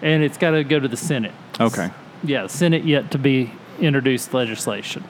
[0.01, 1.31] it's got to go to the Senate.
[1.61, 1.91] Okay.
[2.25, 5.05] Yeah, Senate yet to be introduced legislation.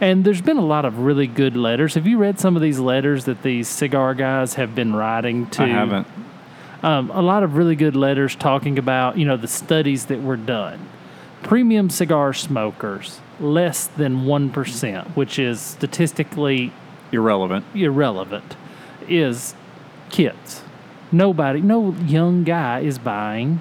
[0.00, 1.94] And there's been a lot of really good letters.
[1.94, 5.62] Have you read some of these letters that these cigar guys have been writing to?
[5.62, 6.06] I haven't.
[6.82, 10.36] Um, a lot of really good letters talking about you know the studies that were
[10.36, 10.88] done.
[11.42, 16.72] Premium cigar smokers less than one percent, which is statistically
[17.12, 17.64] irrelevant.
[17.74, 18.56] Irrelevant
[19.08, 19.54] is
[20.10, 20.62] kids.
[21.10, 23.60] Nobody, no young guy is buying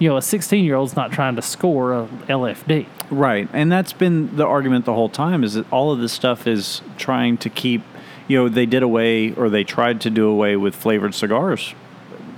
[0.00, 2.86] you know, a 16 year old's not trying to score a LFD.
[3.10, 3.48] Right.
[3.52, 6.80] And that's been the argument the whole time is that all of this stuff is
[6.96, 7.82] trying to keep,
[8.28, 11.74] you know, they did away or they tried to do away with flavored cigars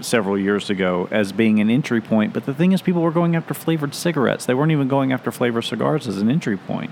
[0.01, 2.33] several years ago as being an entry point.
[2.33, 4.47] But the thing is, people were going after flavored cigarettes.
[4.47, 6.91] They weren't even going after flavored cigars as an entry point.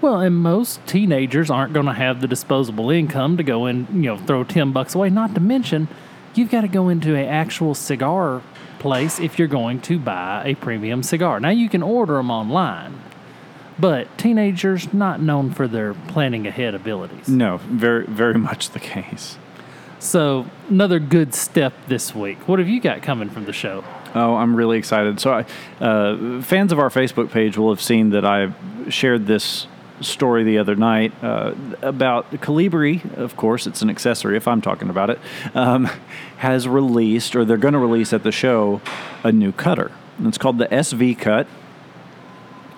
[0.00, 4.10] Well, and most teenagers aren't going to have the disposable income to go and, you
[4.10, 5.10] know, throw 10 bucks away.
[5.10, 5.88] Not to mention,
[6.34, 8.42] you've got to go into an actual cigar
[8.86, 11.40] place if you're going to buy a premium cigar.
[11.40, 13.00] Now you can order them online,
[13.78, 17.28] but teenagers not known for their planning ahead abilities.
[17.28, 19.38] No, very very much the case.
[19.98, 22.46] So another good step this week.
[22.46, 23.82] What have you got coming from the show?
[24.14, 25.20] Oh, I'm really excited.
[25.20, 28.52] So, I, uh, fans of our Facebook page will have seen that I
[28.88, 29.66] shared this
[30.00, 33.16] story the other night uh, about Colibri.
[33.16, 35.18] of course, it's an accessory if I'm talking about it,
[35.54, 35.86] um,
[36.38, 38.80] has released, or they're going to release at the show,
[39.24, 39.92] a new cutter.
[40.18, 41.46] And it's called the SV Cut.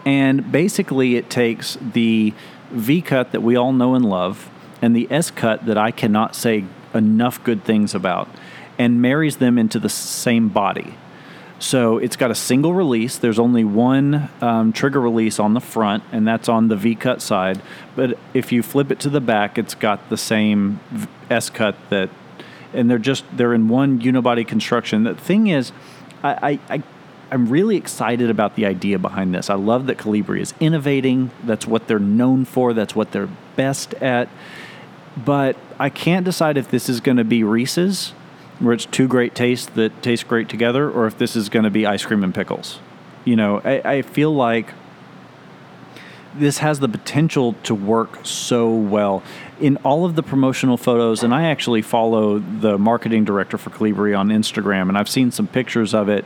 [0.05, 2.33] And basically, it takes the
[2.71, 4.51] V cut that we all know and love
[4.81, 8.29] and the S cut that I cannot say enough good things about
[8.79, 10.95] and marries them into the same body.
[11.59, 13.19] So it's got a single release.
[13.19, 17.21] There's only one um, trigger release on the front, and that's on the V cut
[17.21, 17.61] side.
[17.97, 20.79] But if you flip it to the back, it's got the same
[21.29, 22.11] S cut that,
[22.73, 25.03] and they're just they're in one unibody construction.
[25.03, 25.73] The thing is,
[26.23, 26.83] I, I, I
[27.31, 29.51] I'm really excited about the idea behind this.
[29.51, 31.31] I love that Colibri is innovating.
[31.45, 32.73] That's what they're known for.
[32.73, 34.29] That's what they're best at.
[35.17, 38.15] But I can't decide if this is going to be Reese's
[38.59, 41.71] where it's two great tastes that taste great together, or if this is going to
[41.71, 42.81] be ice cream and pickles.
[43.25, 44.73] You know, I, I feel like
[46.35, 49.23] this has the potential to work so well
[49.61, 54.17] in all of the promotional photos and i actually follow the marketing director for colibri
[54.17, 56.25] on instagram and i've seen some pictures of it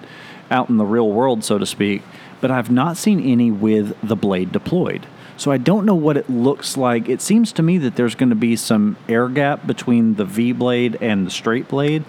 [0.51, 2.03] out in the real world so to speak
[2.41, 6.29] but i've not seen any with the blade deployed so I don't know what it
[6.29, 7.09] looks like.
[7.09, 10.53] It seems to me that there's going to be some air gap between the V
[10.53, 12.05] blade and the straight blade,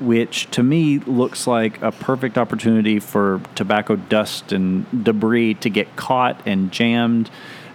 [0.00, 5.96] which to me looks like a perfect opportunity for tobacco dust and debris to get
[5.96, 7.30] caught and jammed.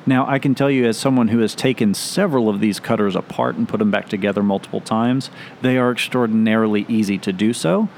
[0.06, 3.58] Now, I can tell you, as someone who has taken several of these cutters apart
[3.58, 5.30] and put them back together multiple times,
[5.62, 7.90] they are extraordinarily easy to do so.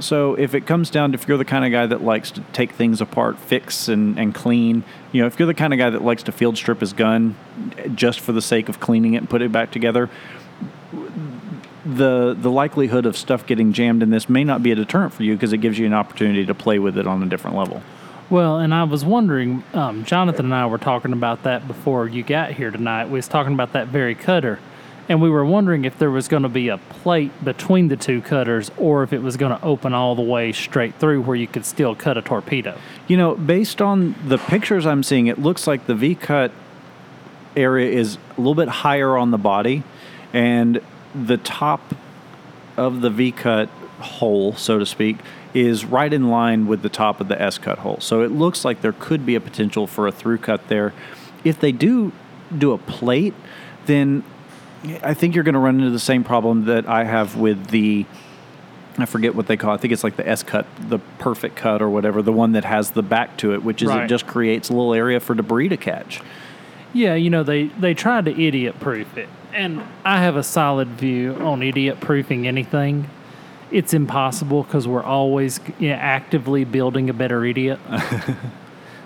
[0.00, 2.40] So if it comes down to if you're the kind of guy that likes to
[2.52, 4.82] take things apart, fix and, and clean,
[5.12, 7.36] you know, if you're the kind of guy that likes to field strip his gun
[7.94, 10.08] just for the sake of cleaning it and put it back together,
[11.84, 15.22] the the likelihood of stuff getting jammed in this may not be a deterrent for
[15.22, 17.82] you because it gives you an opportunity to play with it on a different level.
[18.28, 22.22] Well, and I was wondering, um, Jonathan and I were talking about that before you
[22.22, 23.06] got here tonight.
[23.06, 24.60] We was talking about that very cutter,
[25.10, 28.22] and we were wondering if there was going to be a plate between the two
[28.22, 31.48] cutters, or if it was going to open all the way straight through where you
[31.48, 32.78] could still cut a torpedo.
[33.08, 36.52] You know, based on the pictures I'm seeing, it looks like the V cut
[37.56, 39.82] area is a little bit higher on the body,
[40.32, 40.80] and
[41.12, 41.92] the top
[42.76, 43.68] of the V cut
[43.98, 45.16] hole, so to speak,
[45.52, 47.98] is right in line with the top of the S cut hole.
[47.98, 50.92] So it looks like there could be a potential for a through cut there.
[51.42, 52.12] If they do
[52.56, 53.34] do a plate,
[53.86, 54.22] then
[55.02, 58.06] I think you're going to run into the same problem that I have with the
[58.98, 59.70] I forget what they call.
[59.72, 59.74] It.
[59.74, 62.64] I think it's like the S cut, the perfect cut or whatever, the one that
[62.64, 64.04] has the back to it, which is Right.
[64.04, 66.20] it just creates a little area for debris to catch.
[66.92, 70.88] Yeah, you know they they tried to idiot proof it, and I have a solid
[70.88, 73.08] view on idiot proofing anything.
[73.70, 77.78] It's impossible because we're always you know, actively building a better idiot.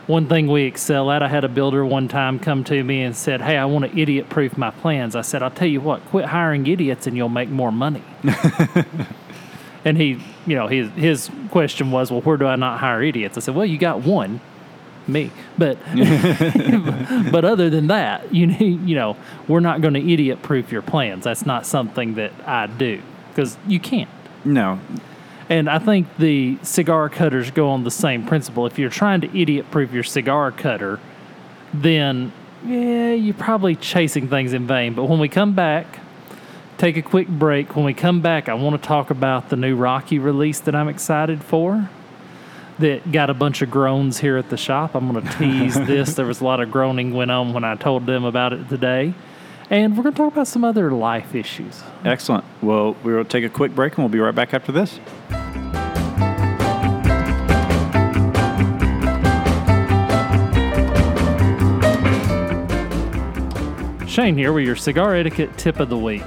[0.07, 3.17] one thing we excel at, I had a builder one time come to me and
[3.17, 6.05] said, "Hey, I want to idiot proof my plans." I said, "I'll tell you what,
[6.07, 8.03] quit hiring idiots and you'll make more money."
[9.85, 13.39] and he, you know, his his question was, "Well, where do I not hire idiots?"
[13.39, 14.41] I said, "Well, you got one."
[15.07, 15.77] Me, but
[17.31, 20.81] but other than that, you need, you know, we're not going to idiot proof your
[20.81, 21.25] plans.
[21.25, 24.09] That's not something that I do because you can't.
[24.47, 24.81] No,
[25.49, 28.67] And I think the cigar cutters go on the same principle.
[28.67, 31.01] If you're trying to idiot proof your cigar cutter,
[31.75, 32.33] then
[32.65, 34.95] yeah, you're probably chasing things in vain.
[34.95, 36.01] But when we come back,
[36.79, 37.77] take a quick break.
[37.77, 40.89] When we come back, I want to talk about the new Rocky release that I'm
[40.89, 41.91] excited for.
[42.79, 44.95] That got a bunch of groans here at the shop.
[44.95, 46.15] I'm going to tease this.
[46.15, 49.15] There was a lot of groaning went on when I told them about it today.
[49.71, 51.83] And we're going to talk about some other life issues.
[52.05, 52.45] excellent.
[52.63, 55.01] Well, we will take a quick break and we'll be right back after this.
[64.07, 66.23] Shane here with your cigar etiquette tip of the week.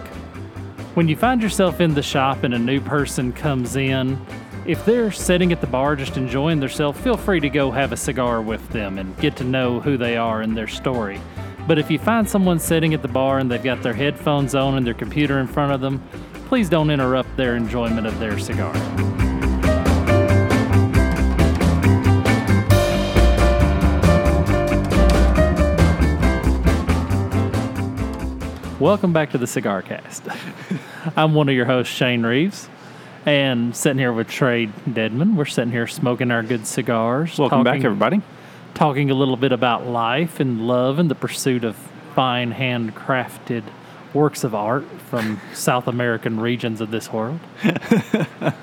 [0.96, 4.20] When you find yourself in the shop and a new person comes in,
[4.66, 7.98] if they're sitting at the bar just enjoying themselves, feel free to go have a
[7.98, 11.22] cigar with them and get to know who they are and their story.
[11.68, 14.78] But if you find someone sitting at the bar and they've got their headphones on
[14.78, 16.02] and their computer in front of them,
[16.48, 18.72] please don't interrupt their enjoyment of their cigar.
[28.80, 30.26] Welcome back to the Cigar Cast.
[31.18, 32.70] I'm one of your hosts, Shane Reeves,
[33.26, 35.36] and sitting here with Trae Deadman.
[35.36, 37.38] We're sitting here smoking our good cigars.
[37.38, 38.22] Welcome back, everybody.
[38.78, 41.76] Talking a little bit about life and love and the pursuit of
[42.14, 43.64] fine handcrafted
[44.14, 47.40] works of art from South American regions of this world.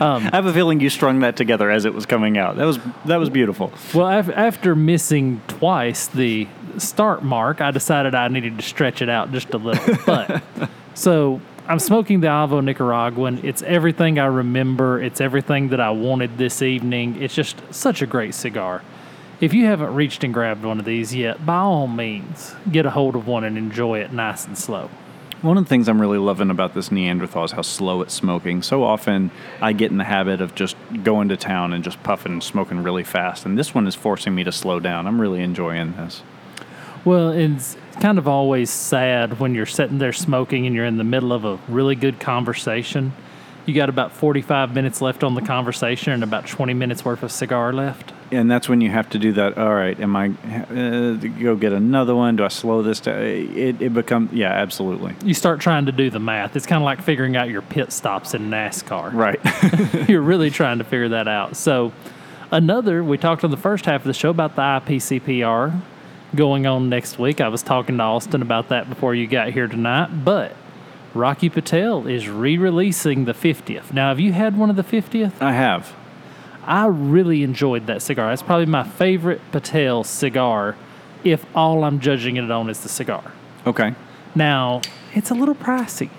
[0.00, 2.56] Um, I have a feeling you strung that together as it was coming out.
[2.56, 3.72] That was that was beautiful.
[3.94, 9.08] Well, af- after missing twice the start mark, I decided I needed to stretch it
[9.08, 9.94] out just a little.
[10.06, 10.42] But
[10.94, 13.44] so I'm smoking the Avo Nicaraguan.
[13.44, 15.00] It's everything I remember.
[15.00, 17.22] It's everything that I wanted this evening.
[17.22, 18.82] It's just such a great cigar.
[19.42, 22.90] If you haven't reached and grabbed one of these yet, by all means, get a
[22.90, 24.88] hold of one and enjoy it nice and slow.
[25.40, 28.62] One of the things I'm really loving about this Neanderthal is how slow it's smoking.
[28.62, 32.30] So often I get in the habit of just going to town and just puffing
[32.30, 35.08] and smoking really fast, and this one is forcing me to slow down.
[35.08, 36.22] I'm really enjoying this.
[37.04, 41.02] Well, it's kind of always sad when you're sitting there smoking and you're in the
[41.02, 43.12] middle of a really good conversation.
[43.66, 47.32] You got about 45 minutes left on the conversation and about 20 minutes worth of
[47.32, 48.12] cigar left.
[48.32, 49.58] And that's when you have to do that.
[49.58, 52.36] All right, am I uh, go get another one?
[52.36, 53.22] Do I slow this down?
[53.22, 56.56] It, it becomes yeah, absolutely You start trying to do the math.
[56.56, 59.12] It's kind of like figuring out your pit stops in NASCAR.
[59.12, 60.08] right.
[60.08, 61.56] you're really trying to figure that out.
[61.56, 61.92] So,
[62.50, 65.80] another, we talked on the first half of the show about the IPCPR
[66.34, 67.42] going on next week.
[67.42, 70.56] I was talking to Austin about that before you got here tonight, but
[71.14, 73.92] Rocky Patel is re releasing the 50th.
[73.92, 75.42] Now, have you had one of the 50th?
[75.42, 75.94] I have.
[76.64, 78.28] I really enjoyed that cigar.
[78.28, 80.76] That's probably my favorite Patel cigar
[81.24, 83.32] if all I'm judging it on is the cigar.
[83.66, 83.94] Okay.
[84.34, 84.80] Now,
[85.14, 86.10] it's a little pricey.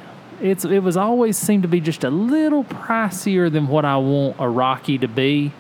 [0.42, 4.36] It's it was always seemed to be just a little pricier than what I want
[4.40, 5.54] a Rocky to be,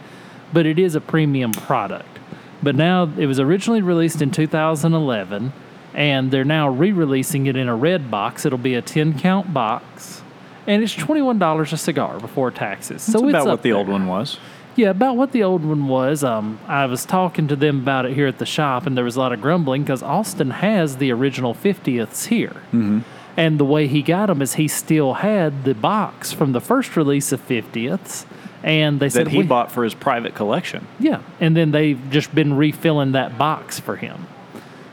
[0.51, 2.19] but it is a premium product.
[2.61, 5.53] But now it was originally released in 2011
[5.93, 8.45] and they're now re-releasing it in a red box.
[8.45, 10.23] It'll be a 10 count box
[10.67, 13.05] and it's twenty one dollars a cigar before taxes.
[13.05, 14.39] That's so about it's what the old one was.
[14.75, 16.23] Yeah, about what the old one was.
[16.23, 19.15] Um, I was talking to them about it here at the shop, and there was
[19.15, 22.55] a lot of grumbling because Austin has the original 50ths here.
[22.71, 22.99] Mm-hmm.
[23.37, 26.95] And the way he got them is he still had the box from the first
[26.95, 28.25] release of 50ths,
[28.63, 30.87] and they said he "We- bought for his private collection.
[30.99, 34.27] Yeah, and then they've just been refilling that box for him.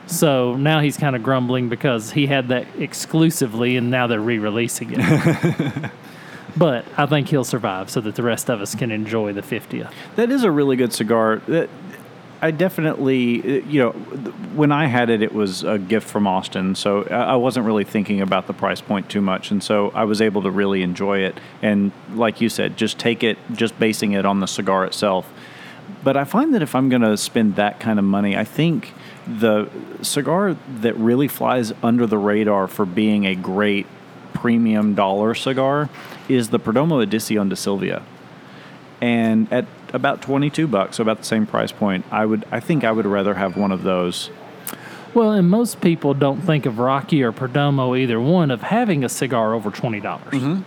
[0.07, 4.89] So now he's kind of grumbling because he had that exclusively, and now they're re-releasing
[4.93, 5.91] it.
[6.55, 9.91] but I think he'll survive, so that the rest of us can enjoy the 50th.
[10.15, 11.41] That is a really good cigar.
[12.43, 13.91] I definitely, you know,
[14.55, 18.19] when I had it, it was a gift from Austin, so I wasn't really thinking
[18.19, 21.39] about the price point too much, and so I was able to really enjoy it.
[21.61, 25.31] And like you said, just take it, just basing it on the cigar itself.
[26.03, 28.93] But I find that if I'm going to spend that kind of money, I think
[29.27, 29.69] the
[30.01, 33.85] cigar that really flies under the radar for being a great
[34.33, 35.89] premium dollar cigar
[36.33, 38.03] is the Perdomo Edición de Silvio
[39.01, 42.83] and at about 22 bucks so about the same price point i would i think
[42.83, 44.29] i would rather have one of those
[45.13, 49.09] Well, and most people don't think of Rocky or Perdomo, either one, of having a
[49.09, 50.33] cigar over twenty dollars.
[50.33, 50.61] Mm-hmm.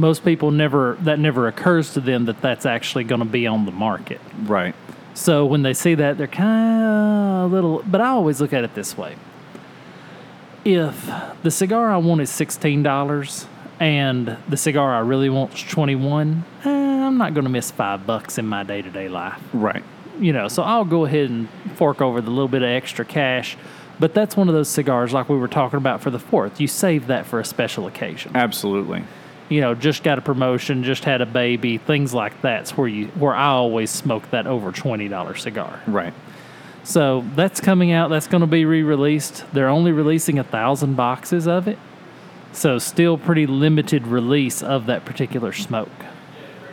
[0.00, 3.64] Most people never that never occurs to them that that's actually going to be on
[3.64, 4.20] the market.
[4.42, 4.74] right
[5.14, 7.84] So when they see that, they're kind of a little.
[7.86, 9.14] But I always look at it this way:
[10.64, 11.08] if
[11.44, 13.46] the cigar I want is sixteen dollars
[13.82, 17.70] and the cigar I really want is twenty one, eh, I'm not going to miss
[17.70, 19.82] five bucks in my day to day life right
[20.20, 23.56] you know, so I'll go ahead and fork over the little bit of extra cash.
[23.98, 26.60] But that's one of those cigars like we were talking about for the fourth.
[26.60, 28.32] You save that for a special occasion.
[28.34, 29.04] absolutely
[29.48, 33.08] You know, just got a promotion, just had a baby, things like that's where you
[33.08, 35.80] where I always smoke that over twenty dollar cigar.
[35.86, 36.14] right
[36.84, 38.10] So that's coming out.
[38.10, 39.44] That's going to be re-released.
[39.52, 41.78] They're only releasing a thousand boxes of it,
[42.52, 45.88] so still pretty limited release of that particular smoke.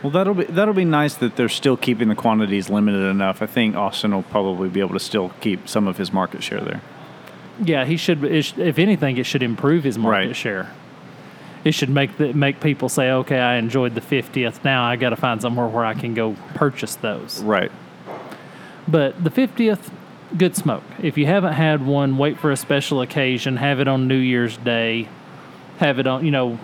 [0.02, 3.46] well that'll be that'll be nice that they're still keeping the quantities limited enough i
[3.46, 6.80] think austin will probably be able to still keep some of his market share there
[7.62, 8.24] Yeah, he should.
[8.24, 10.36] If anything, it should improve his market Right.
[10.36, 10.70] share.
[11.62, 14.64] It should make the, make people say, "Okay, I enjoyed the fiftieth.
[14.64, 17.70] Now I got to find somewhere where I can go purchase those." right
[18.88, 19.90] But the fiftieth,
[20.38, 20.84] good smoke.
[21.02, 23.58] If you haven't had one, wait for a special occasion.
[23.58, 25.08] Have it on New Year's Day.
[25.80, 26.24] Have it on.
[26.24, 26.58] You know,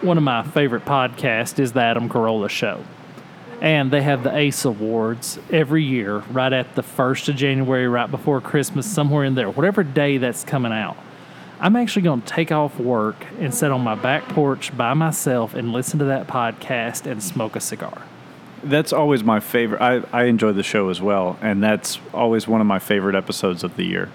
[0.00, 2.82] one of my favorite podcasts is the Adam Carolla Show.
[3.60, 8.10] And they have the ACE Awards every year, right at the 1st of January, right
[8.10, 10.96] before Christmas, somewhere in there, whatever day that's coming out.
[11.60, 15.54] I'm actually going to take off work and sit on my back porch by myself
[15.54, 18.02] and listen to that podcast and smoke a cigar.
[18.64, 22.60] that's always my favorite I, I enjoy the show as well and that's always one
[22.60, 24.08] of my favorite episodes of the year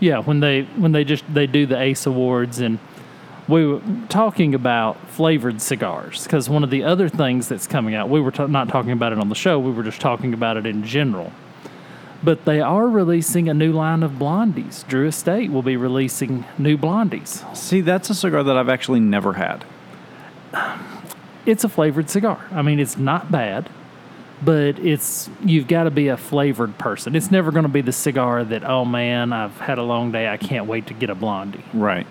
[0.00, 2.78] Yeah, when they when they just they do the ACE Awards and
[3.48, 8.08] we were talking about flavored cigars because one of the other things that's coming out
[8.08, 10.56] we were ta- not talking about it on the show we were just talking about
[10.56, 11.32] it in general.
[12.24, 14.86] But they are releasing a new line of blondies.
[14.88, 17.56] Drew estate will be releasing new blondies.
[17.56, 19.64] See that's a cigar that i've actually never had.
[21.44, 22.44] It's a flavored cigar.
[22.50, 23.70] I mean it's not bad
[24.42, 27.16] but it's you've got to be a flavored person.
[27.16, 30.28] It's never going to be the cigar that oh man i've had a long day
[30.28, 31.64] i can't wait to get a blondie.
[31.72, 32.06] Right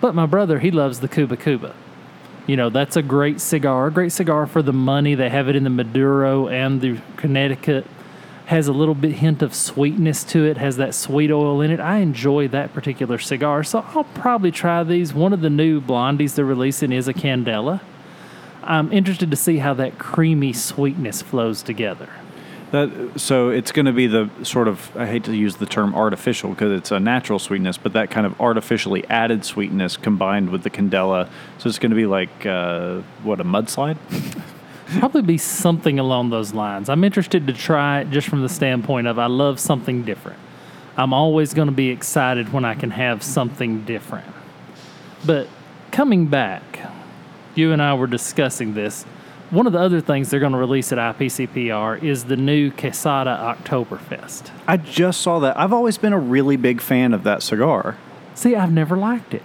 [0.00, 1.74] But my brother, he loves the Kuba Kuba.
[2.46, 5.14] You know, that's a great cigar, a great cigar for the money.
[5.14, 7.86] They have it in the Maduro and the Connecticut.
[8.46, 11.80] Has a little bit hint of sweetness to it, has that sweet oil in it.
[11.80, 15.12] I enjoy that particular cigar, so I'll probably try these.
[15.12, 17.80] One of the new blondies they're releasing is a Candela.
[18.62, 22.08] I'm interested to see how that creamy sweetness flows together.
[22.72, 25.94] That so it's going to be the sort of I hate to use the term
[25.94, 30.62] artificial because it's a natural sweetness, but that kind of artificially added sweetness combined with
[30.62, 31.28] the candela.
[31.58, 33.98] So it's going to be like uh, what a mudslide.
[34.98, 36.88] Probably be something along those lines.
[36.88, 40.38] I'm interested to try it just from the standpoint of I love something different.
[40.96, 44.26] I'm always going to be excited when I can have something different.
[45.24, 45.48] But
[45.90, 46.62] coming back,
[47.54, 49.04] you and I were discussing this.
[49.50, 53.56] One of the other things they're going to release at IPCPR is the new Quesada
[53.56, 54.50] Oktoberfest.
[54.66, 55.56] I just saw that.
[55.56, 57.96] I've always been a really big fan of that cigar.
[58.34, 59.44] See, I've never liked it.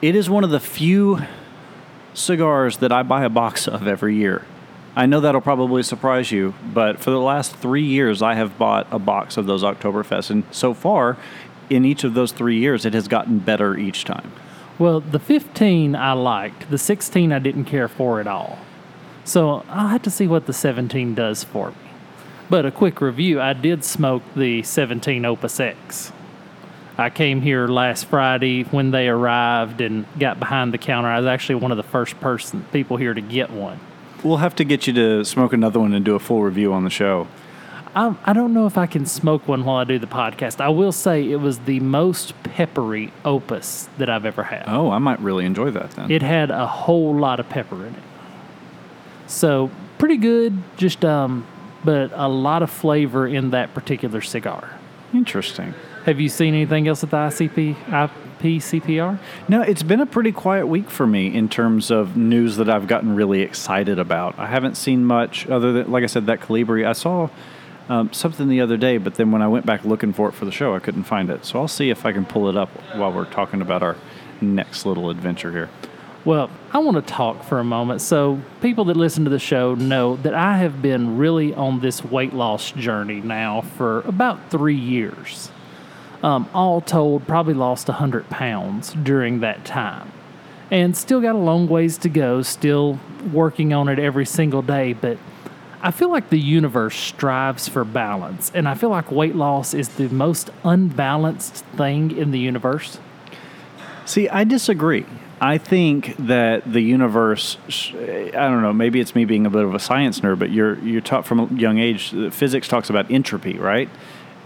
[0.00, 1.20] It is one of the few
[2.14, 4.44] cigars that I buy a box of every year.
[4.96, 8.88] I know that'll probably surprise you, but for the last three years, I have bought
[8.90, 11.16] a box of those Oktoberfest, and so far,
[11.70, 14.32] in each of those three years, it has gotten better each time.
[14.80, 18.58] Well, the 15 I liked, the 16 I didn't care for at all.
[19.24, 21.76] So I'll have to see what the 17 does for me.
[22.50, 26.12] But a quick review I did smoke the 17 Opus X.
[26.98, 31.08] I came here last Friday when they arrived and got behind the counter.
[31.08, 33.80] I was actually one of the first person people here to get one.
[34.22, 36.84] We'll have to get you to smoke another one and do a full review on
[36.84, 37.26] the show.
[37.94, 40.60] I, I don't know if I can smoke one while I do the podcast.
[40.60, 44.64] I will say it was the most peppery opus that I've ever had.
[44.66, 46.10] Oh, I might really enjoy that then.
[46.10, 48.02] It had a whole lot of pepper in it.
[49.32, 51.46] So pretty good, just um,
[51.84, 54.78] but a lot of flavor in that particular cigar.
[55.14, 55.74] Interesting.
[56.04, 57.74] Have you seen anything else at the ICP
[58.40, 59.18] IPCPR?
[59.48, 62.86] No, it's been a pretty quiet week for me in terms of news that I've
[62.86, 64.38] gotten really excited about.
[64.38, 66.86] I haven't seen much other than, like I said, that Colibri.
[66.86, 67.30] I saw
[67.88, 70.44] um, something the other day, but then when I went back looking for it for
[70.44, 71.46] the show, I couldn't find it.
[71.46, 73.96] So I'll see if I can pull it up while we're talking about our
[74.42, 75.70] next little adventure here.
[76.24, 78.00] Well, I want to talk for a moment.
[78.00, 82.04] So, people that listen to the show know that I have been really on this
[82.04, 85.50] weight loss journey now for about three years.
[86.22, 90.12] Um, all told, probably lost 100 pounds during that time.
[90.70, 93.00] And still got a long ways to go, still
[93.32, 94.92] working on it every single day.
[94.92, 95.18] But
[95.82, 98.52] I feel like the universe strives for balance.
[98.54, 103.00] And I feel like weight loss is the most unbalanced thing in the universe.
[104.04, 105.04] See, I disagree.
[105.42, 107.56] I think that the universe,
[107.92, 110.78] I don't know, maybe it's me being a bit of a science nerd, but you're,
[110.78, 113.88] you're taught from a young age, uh, physics talks about entropy, right?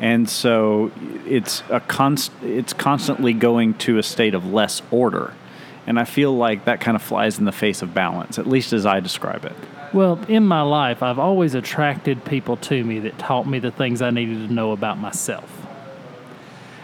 [0.00, 0.90] And so
[1.26, 5.34] it's a const, it's constantly going to a state of less order.
[5.86, 8.72] And I feel like that kind of flies in the face of balance, at least
[8.72, 9.54] as I describe it.
[9.92, 14.00] Well, in my life, I've always attracted people to me that taught me the things
[14.00, 15.66] I needed to know about myself.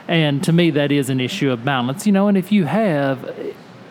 [0.06, 2.06] And to me, that is an issue of balance.
[2.06, 3.24] You know, and if you have,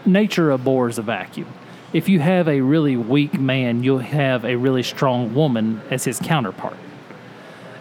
[0.06, 1.52] nature abhors a vacuum.
[1.94, 6.20] If you have a really weak man, you'll have a really strong woman as his
[6.20, 6.78] counterpart.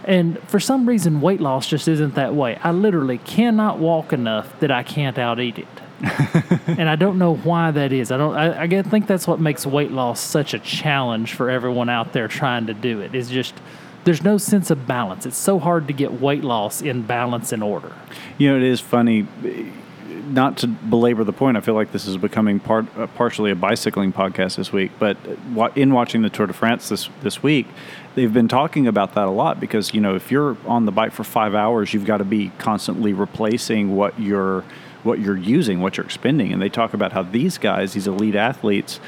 [0.05, 2.59] And for some reason, weight loss just isn't that way.
[2.63, 5.69] I literally cannot walk enough that I can't out eat it.
[6.67, 8.11] and I don't know why that is.
[8.11, 8.35] I don't.
[8.35, 12.27] I, I think that's what makes weight loss such a challenge for everyone out there
[12.27, 13.15] trying to do it.
[13.15, 13.55] Is just
[14.05, 15.27] there's no sense of balance.
[15.27, 17.93] It's so hard to get weight loss in balance and order.
[18.39, 19.27] You know, it is funny.
[20.33, 23.57] Not to belabor the point, I feel like this is becoming part uh, partially a
[23.57, 24.93] bicycling podcast this week.
[24.99, 25.17] But
[25.75, 27.67] in watching the Tour de France this this week,
[28.15, 31.13] they've been talking about that a lot because you know if you're on the bike
[31.13, 34.65] for five hours, you've got to be constantly replacing what you're
[35.03, 36.53] what you're using, what you're expending.
[36.53, 39.01] And they talk about how these guys, these elite athletes,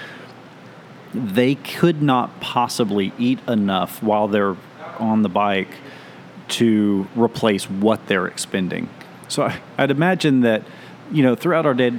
[1.15, 4.57] they could not possibly eat enough while they're
[4.99, 5.69] on the bike
[6.49, 8.89] to replace what they're expending.
[9.29, 10.63] So I, would imagine that,
[11.13, 11.93] you know, throughout our day,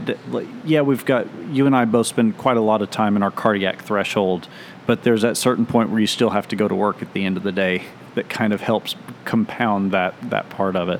[0.66, 3.32] yeah, we've got, you and I both spend quite a lot of time in our
[3.32, 4.48] cardiac threshold,
[4.88, 7.24] but there's that certain point where you still have to go to work at the
[7.24, 7.84] end of the day
[8.16, 11.00] that kind of helps compound that, that part of it.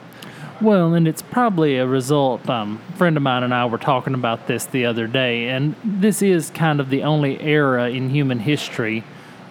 [0.62, 2.48] Well, and it's probably a result.
[2.50, 5.76] Um, a friend of mine and I were talking about this the other day, and
[5.84, 9.04] this is kind of the only era in human history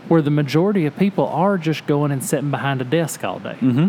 [0.09, 3.57] where the majority of people are just going and sitting behind a desk all day.
[3.61, 3.89] Mm-hmm.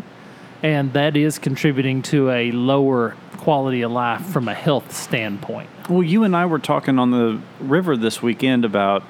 [0.63, 5.69] And that is contributing to a lower quality of life from a health standpoint.
[5.89, 9.03] Well, you and I were talking on the river this weekend about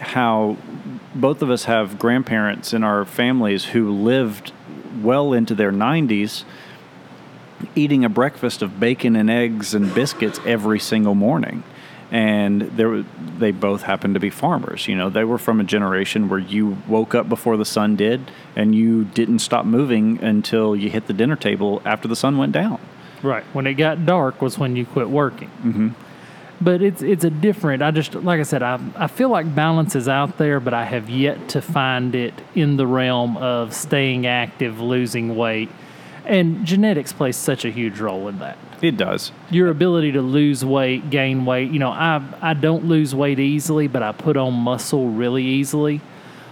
[0.00, 0.56] how
[1.14, 4.52] both of us have grandparents in our families who lived
[5.00, 6.44] well into their 90s
[7.74, 11.62] eating a breakfast of bacon and eggs and biscuits every single morning.
[12.10, 13.02] And there,
[13.38, 14.88] they both happened to be farmers.
[14.88, 18.30] You know, they were from a generation where you woke up before the sun did,
[18.56, 22.52] and you didn't stop moving until you hit the dinner table after the sun went
[22.52, 22.80] down.
[23.22, 23.44] Right.
[23.52, 25.48] When it got dark was when you quit working.
[25.62, 25.88] Mm-hmm.
[26.60, 27.82] But it's it's a different.
[27.82, 30.84] I just like I said, I I feel like balance is out there, but I
[30.84, 35.68] have yet to find it in the realm of staying active, losing weight
[36.28, 38.58] and genetics plays such a huge role in that.
[38.80, 39.32] It does.
[39.50, 41.70] Your ability to lose weight, gain weight.
[41.70, 46.00] You know, I I don't lose weight easily, but I put on muscle really easily.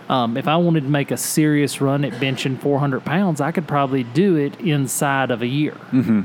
[0.08, 3.66] Um, if I wanted to make a serious run at benching 400 pounds, I could
[3.66, 5.72] probably do it inside of a year.
[5.90, 6.22] Mm-hmm.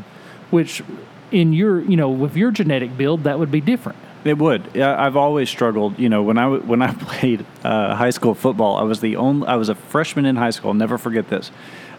[0.52, 0.84] Which,
[1.32, 3.98] in your you know, with your genetic build, that would be different.
[4.24, 4.78] It would.
[4.78, 5.98] I've always struggled.
[5.98, 9.48] You know, when I when I played uh, high school football, I was the only.
[9.48, 10.70] I was a freshman in high school.
[10.70, 11.52] I'll never forget this.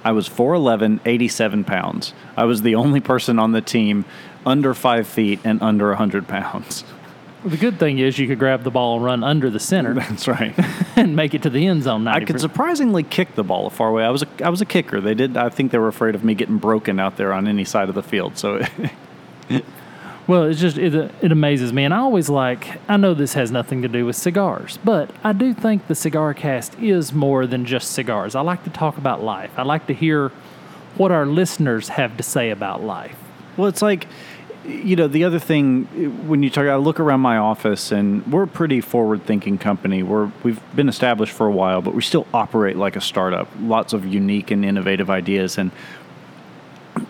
[0.04, 2.12] I was 4'11, 87 pounds.
[2.36, 4.04] I was the only person on the team
[4.44, 6.84] under five feet and under 100 pounds.
[7.44, 9.94] The good thing is you could grab the ball and run under the center.
[9.94, 10.54] That's right.
[10.96, 12.04] and make it to the end zone.
[12.04, 12.08] 90%.
[12.08, 14.04] I could surprisingly kick the ball a far away.
[14.04, 15.00] I was a, I was a kicker.
[15.00, 15.36] They did.
[15.36, 17.94] I think they were afraid of me getting broken out there on any side of
[17.94, 18.38] the field.
[18.38, 18.60] So.
[20.32, 22.80] Well, it's just it, it amazes me, and I always like.
[22.88, 26.32] I know this has nothing to do with cigars, but I do think the cigar
[26.32, 28.34] cast is more than just cigars.
[28.34, 29.50] I like to talk about life.
[29.58, 30.30] I like to hear
[30.96, 33.14] what our listeners have to say about life.
[33.58, 34.06] Well, it's like,
[34.64, 35.84] you know, the other thing
[36.26, 40.02] when you talk, I look around my office, and we're a pretty forward-thinking company.
[40.02, 43.50] We're we've been established for a while, but we still operate like a startup.
[43.60, 45.72] Lots of unique and innovative ideas, and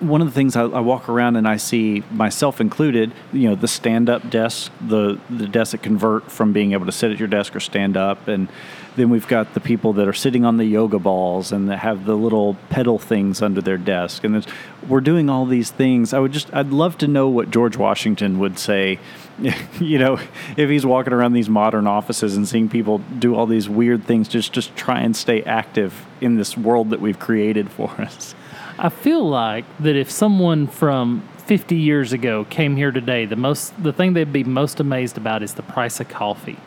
[0.02, 3.54] one of the things I, I, walk around and I see myself included, you know,
[3.54, 7.28] the stand-up desk, the the desk that convert from being able to sit at your
[7.28, 8.48] desk or stand up, and
[8.96, 12.04] then we've got the people that are sitting on the yoga balls and that have
[12.04, 14.46] the little pedal things under their desk, and
[14.88, 16.12] we're doing all these things.
[16.12, 18.98] I would just, I'd love to know what George Washington would say,
[19.80, 20.18] you know,
[20.56, 24.28] if he's walking around these modern offices and seeing people do all these weird things,
[24.28, 28.34] just just try and stay active in this world that we've created for us.
[28.78, 33.80] I feel like that if someone from 50 years ago came here today, the most
[33.82, 36.58] the thing they'd be most amazed about is the price of coffee.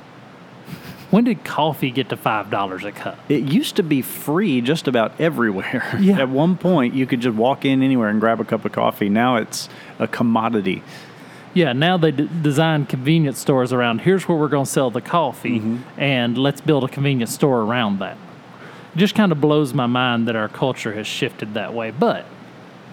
[1.12, 3.18] When did coffee get to five dollars a cup?
[3.30, 5.84] It used to be free just about everywhere.
[6.00, 6.20] Yeah.
[6.20, 9.10] At one point, you could just walk in anywhere and grab a cup of coffee.
[9.10, 10.84] Now it's a commodity.
[11.54, 14.02] Yeah, now they d- design convenience stores around.
[14.02, 16.00] Here's where we're going to sell the coffee, mm-hmm.
[16.00, 18.18] and let's build a convenience store around that
[18.96, 21.92] just kind of blows my mind that our culture has shifted that way.
[21.92, 22.26] But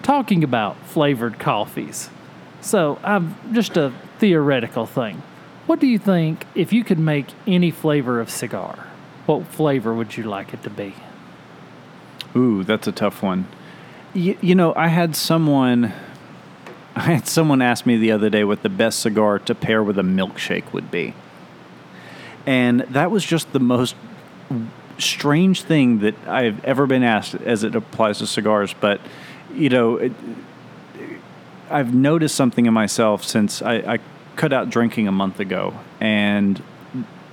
[0.01, 2.09] talking about flavored coffees,
[2.61, 5.21] so I've just a theoretical thing.
[5.65, 8.87] What do you think if you could make any flavor of cigar?
[9.25, 10.93] What flavor would you like it to be?
[12.35, 13.47] Ooh, that's a tough one.
[14.13, 15.93] You know, I had someone
[16.95, 19.97] I had someone ask me the other day what the best cigar to pair with
[19.97, 21.15] a milkshake would be.
[22.45, 23.95] And that was just the most
[25.03, 28.99] strange thing that I've ever been asked as it applies to cigars, but
[29.53, 30.11] you know, it,
[31.69, 33.99] I've noticed something in myself since I, I,
[34.35, 36.61] cut out drinking a month ago, and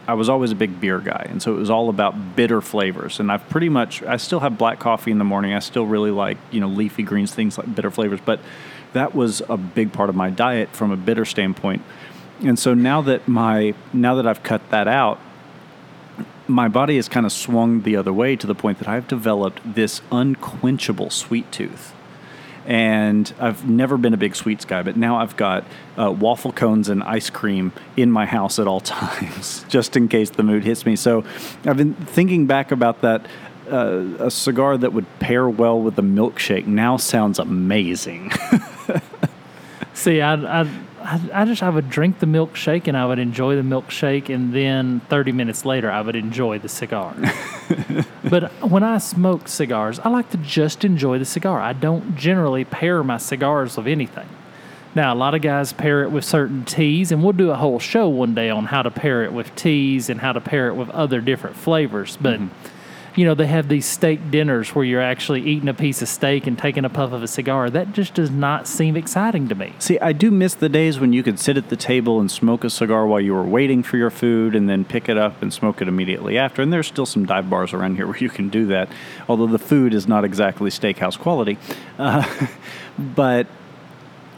[0.06, 3.20] I was always a big beer guy, and so it was all about bitter flavors.
[3.20, 5.54] And I've pretty much, I still have black coffee in the morning.
[5.54, 8.40] I still really like you know leafy greens, things like bitter flavors, but
[8.92, 11.82] that was a big part of my diet from a bitter standpoint.
[12.42, 15.20] And so now that my now that I've cut that out,
[16.51, 19.61] my body has kind of swung the other way to the point that I've developed
[19.64, 21.94] this unquenchable sweet tooth.
[22.66, 25.64] And I've never been a big sweets guy, but now I've got
[25.96, 30.30] uh, waffle cones and ice cream in my house at all times, just in case
[30.30, 30.96] the mood hits me.
[30.96, 31.24] So
[31.64, 33.26] I've been thinking back about that.
[33.70, 38.32] Uh, a cigar that would pair well with a milkshake now sounds amazing.
[39.94, 40.68] See, I, I
[41.11, 44.54] I, I just I would drink the milkshake and I would enjoy the milkshake, and
[44.54, 47.16] then 30 minutes later I would enjoy the cigar.
[48.30, 51.61] but when I smoke cigars, I like to just enjoy the cigar.
[51.61, 54.28] I don't generally pair my cigars with anything.
[54.94, 57.80] Now, a lot of guys pair it with certain teas, and we'll do a whole
[57.80, 60.74] show one day on how to pair it with teas and how to pair it
[60.74, 62.16] with other different flavors.
[62.20, 62.76] But mm-hmm
[63.16, 66.46] you know, they have these steak dinners where you're actually eating a piece of steak
[66.46, 67.68] and taking a puff of a cigar.
[67.68, 69.74] That just does not seem exciting to me.
[69.78, 72.64] See, I do miss the days when you could sit at the table and smoke
[72.64, 75.52] a cigar while you were waiting for your food and then pick it up and
[75.52, 76.62] smoke it immediately after.
[76.62, 78.88] And there's still some dive bars around here where you can do that,
[79.28, 81.58] although the food is not exactly steakhouse quality.
[81.98, 82.24] Uh,
[82.98, 83.46] but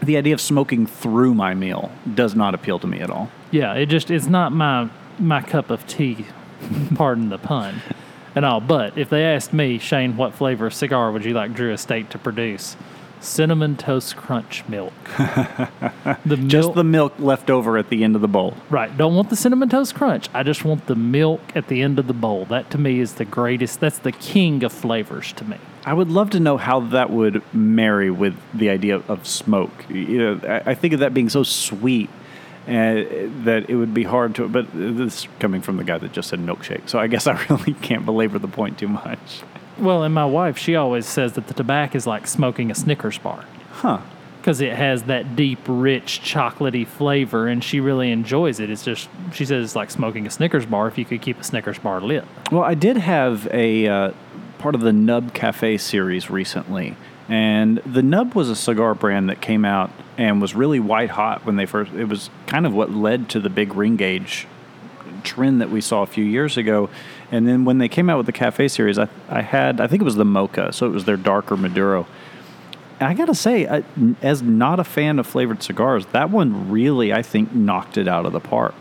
[0.02, 3.30] the idea of smoking through my meal does not appeal to me at all.
[3.50, 6.26] Yeah, it just it's not my my cup of tea.
[6.94, 7.82] pardon the pun
[8.34, 8.60] and all.
[8.60, 12.10] But if they asked me, Shane, what flavor of cigar would you like Drew Estate
[12.10, 12.76] to produce?
[13.22, 14.92] Cinnamon Toast Crunch milk.
[15.16, 18.54] the milk, just the milk left over at the end of the bowl.
[18.68, 18.94] Right.
[18.96, 20.28] Don't want the Cinnamon Toast Crunch.
[20.34, 22.46] I just want the milk at the end of the bowl.
[22.46, 23.78] That to me is the greatest.
[23.78, 25.56] That's the king of flavors to me.
[25.84, 29.88] I would love to know how that would marry with the idea of smoke.
[29.88, 32.10] You know, I think of that being so sweet
[32.66, 34.48] and that it would be hard to.
[34.48, 37.42] But this is coming from the guy that just said milkshake, so I guess I
[37.50, 39.42] really can't belabor the point too much.
[39.78, 43.18] Well, and my wife, she always says that the tobacco is like smoking a Snickers
[43.18, 43.44] bar.
[43.70, 44.00] Huh.
[44.38, 48.70] Because it has that deep, rich, chocolatey flavor, and she really enjoys it.
[48.70, 51.44] It's just, she says it's like smoking a Snickers bar if you could keep a
[51.44, 52.24] Snickers bar lit.
[52.50, 54.12] Well, I did have a uh,
[54.58, 56.96] part of the Nub Cafe series recently,
[57.28, 61.44] and the Nub was a cigar brand that came out and was really white hot
[61.44, 61.92] when they first.
[61.92, 64.46] It was kind of what led to the big ring gauge
[65.22, 66.90] trend that we saw a few years ago.
[67.30, 70.02] And then when they came out with the Cafe series, I, I had I think
[70.02, 72.06] it was the Mocha, so it was their darker Maduro.
[73.00, 73.82] And I gotta say, I,
[74.20, 78.26] as not a fan of flavored cigars, that one really I think knocked it out
[78.26, 78.74] of the park.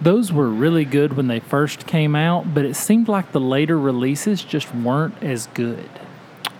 [0.00, 3.78] Those were really good when they first came out, but it seemed like the later
[3.78, 5.88] releases just weren't as good.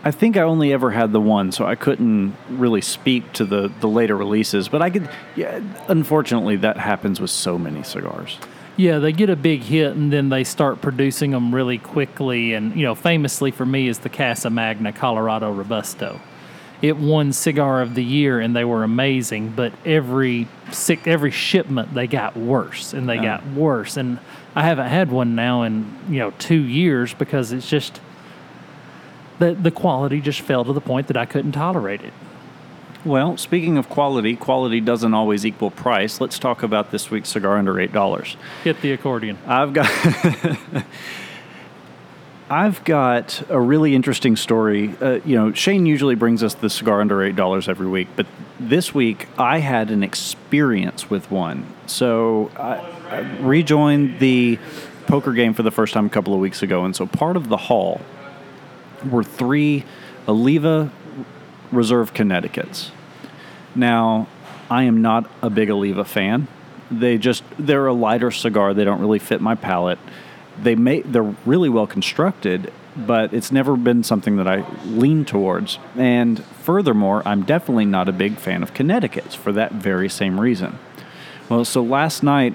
[0.04, 3.72] I think I only ever had the one, so I couldn't really speak to the,
[3.80, 4.68] the later releases.
[4.68, 8.38] But I could, yeah, unfortunately, that happens with so many cigars.
[8.76, 12.54] Yeah, they get a big hit and then they start producing them really quickly.
[12.54, 16.20] And, you know, famously for me is the Casa Magna Colorado Robusto.
[16.80, 21.92] it won cigar of the year and they were amazing, but every sick every shipment
[21.94, 24.18] they got worse and they got worse and
[24.54, 28.00] I haven't had one now in, you know, 2 years because it's just
[29.38, 32.12] the the quality just fell to the point that I couldn't tolerate it.
[33.04, 36.20] Well, speaking of quality, quality doesn't always equal price.
[36.20, 38.36] Let's talk about this week's cigar under eight dollars.
[38.64, 39.38] Hit the accordion.
[39.46, 39.90] I've got
[42.50, 44.94] I've got a really interesting story.
[45.00, 48.26] Uh, you know, Shane usually brings us the cigar under eight dollars every week, but
[48.58, 51.66] this week I had an experience with one.
[51.86, 52.78] So I,
[53.10, 54.58] I rejoined the
[55.06, 57.48] poker game for the first time a couple of weeks ago, and so part of
[57.48, 58.00] the haul
[59.04, 59.84] were three
[60.26, 60.90] Oliva
[61.72, 62.90] Reserve Connecticut's.
[63.74, 64.26] Now,
[64.70, 66.48] I am not a big Oliva fan.
[66.90, 68.74] They just they're a lighter cigar.
[68.74, 69.98] They don't really fit my palate.
[70.60, 75.78] They may they're really well constructed, but it's never been something that I lean towards.
[75.96, 80.78] And furthermore, I'm definitely not a big fan of Connecticut's for that very same reason.
[81.48, 82.54] Well, so last night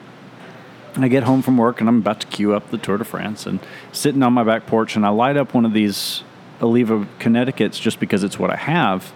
[0.96, 3.48] I get home from work and I'm about to queue up the Tour de France
[3.48, 3.60] and
[3.92, 6.24] sitting on my back porch and I light up one of these
[6.64, 9.14] Oliva Connecticut's just because it's what I have.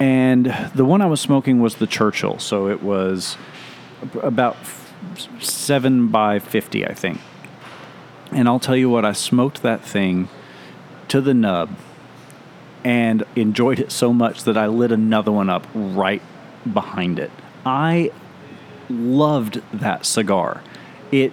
[0.00, 3.36] And the one I was smoking was the Churchill, so it was
[4.22, 4.56] about
[5.40, 7.20] seven by fifty, I think.
[8.30, 10.28] And I'll tell you what, I smoked that thing
[11.08, 11.70] to the nub
[12.84, 16.22] and enjoyed it so much that I lit another one up right
[16.70, 17.30] behind it.
[17.64, 18.12] I
[18.88, 20.62] loved that cigar.
[21.10, 21.32] It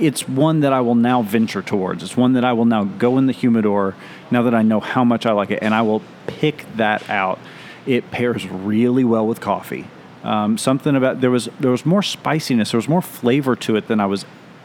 [0.00, 2.02] it's one that I will now venture towards.
[2.02, 3.94] It's one that I will now go in the humidor
[4.30, 7.38] now that I know how much I like it, and I will pick that out.
[7.86, 9.86] It pairs really well with coffee.
[10.22, 13.88] Um, something about there was there was more spiciness, there was more flavor to it
[13.88, 14.24] than I was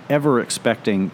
[0.10, 1.12] ever expecting.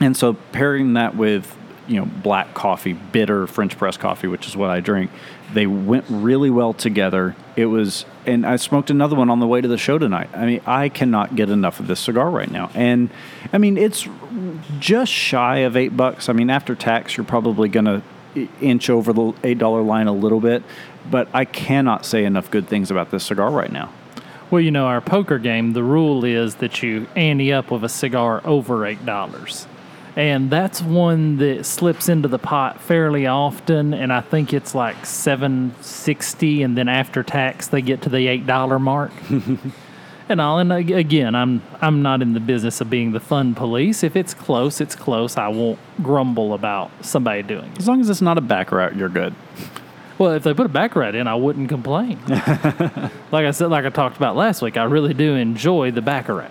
[0.00, 1.56] And so pairing that with
[1.86, 5.10] you know black coffee, bitter French press coffee, which is what I drink,
[5.52, 7.36] they went really well together.
[7.56, 10.28] It was, and I smoked another one on the way to the show tonight.
[10.34, 13.10] I mean, I cannot get enough of this cigar right now, and
[13.52, 14.08] I mean it's
[14.78, 16.28] just shy of eight bucks.
[16.28, 18.02] I mean, after tax, you're probably gonna
[18.60, 20.62] inch over the eight dollar line a little bit,
[21.10, 23.92] but I cannot say enough good things about this cigar right now.
[24.50, 27.88] Well, you know, our poker game, the rule is that you ante up with a
[27.88, 29.66] cigar over $8.
[30.16, 35.04] And that's one that slips into the pot fairly often, and I think it's like
[35.04, 39.12] 760 and then after tax they get to the $8 mark.
[40.30, 44.02] and all and again, I'm I'm not in the business of being the fun police.
[44.02, 45.36] If it's close, it's close.
[45.36, 47.78] I won't grumble about somebody doing it.
[47.78, 49.34] As long as it's not a Baccarat, you're good.
[50.18, 52.18] Well, if they put a Baccarat in, I wouldn't complain.
[52.28, 56.50] like I said, like I talked about last week, I really do enjoy the baccarat.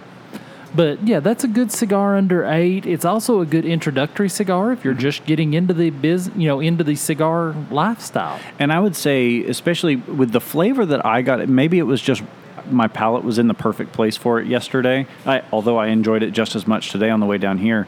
[0.75, 2.85] But yeah, that's a good cigar under eight.
[2.85, 5.01] It's also a good introductory cigar if you're mm-hmm.
[5.01, 8.39] just getting into the biz, you know, into the cigar lifestyle.
[8.59, 12.23] And I would say, especially with the flavor that I got, maybe it was just
[12.69, 15.07] my palate was in the perfect place for it yesterday.
[15.25, 17.87] I, although I enjoyed it just as much today on the way down here.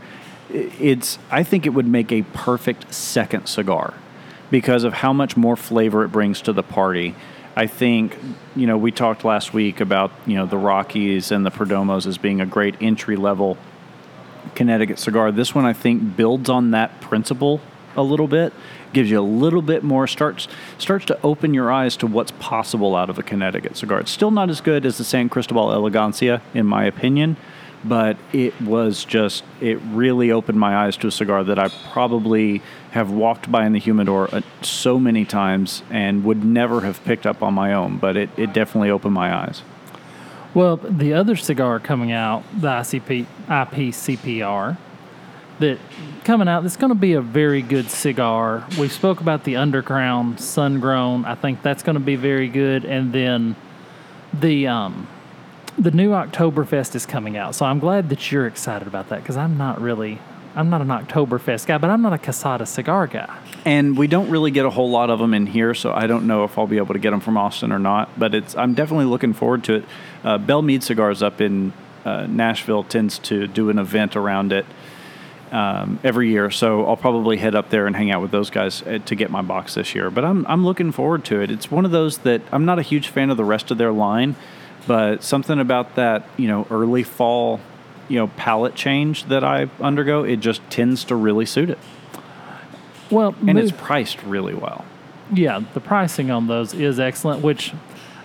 [0.49, 3.93] It's, I think it would make a perfect second cigar
[4.49, 7.15] because of how much more flavor it brings to the party.
[7.57, 8.15] I think,
[8.55, 12.19] you know, we talked last week about, you know, the Rockies and the Perdomos as
[12.19, 13.57] being a great entry level
[14.53, 15.31] Connecticut cigar.
[15.31, 17.59] This one, I think, builds on that principle
[17.95, 18.53] a little bit,
[18.93, 20.47] gives you a little bit more, starts
[20.77, 24.01] starts to open your eyes to what's possible out of a Connecticut cigar.
[24.01, 27.37] It's still not as good as the San Cristobal Elegancia, in my opinion,
[27.83, 32.61] but it was just it really opened my eyes to a cigar that I probably
[32.91, 37.25] have walked by in the humidor uh, so many times and would never have picked
[37.25, 37.97] up on my own.
[37.97, 39.61] But it, it definitely opened my eyes.
[40.53, 44.77] Well, the other cigar coming out, the ICP, IPCPR,
[45.59, 45.77] that
[46.23, 48.65] coming out, that's going to be a very good cigar.
[48.79, 51.25] We spoke about the Undercrown Sun Grown.
[51.25, 52.85] I think that's going to be very good.
[52.85, 53.55] And then
[54.33, 55.07] the um,
[55.77, 59.37] the new Oktoberfest is coming out, so I'm glad that you're excited about that because
[59.37, 60.19] I'm not really.
[60.55, 63.37] I'm not an Oktoberfest guy, but I'm not a Quesada cigar guy.
[63.63, 66.25] And we don't really get a whole lot of them in here, so I don't
[66.25, 68.17] know if I'll be able to get them from Austin or not.
[68.17, 69.85] But it's I'm definitely looking forward to it.
[70.23, 71.73] Uh, Belle Meade Cigars up in
[72.05, 74.65] uh, Nashville tends to do an event around it
[75.51, 78.81] um, every year, so I'll probably head up there and hang out with those guys
[78.81, 80.09] uh, to get my box this year.
[80.09, 81.51] But I'm I'm looking forward to it.
[81.51, 83.91] It's one of those that I'm not a huge fan of the rest of their
[83.91, 84.35] line,
[84.87, 87.59] but something about that you know early fall
[88.07, 91.77] you know palette change that I undergo, it just tends to really suit it
[93.11, 94.85] Well, and mo- it's priced really well.
[95.33, 97.73] Yeah, the pricing on those is excellent, which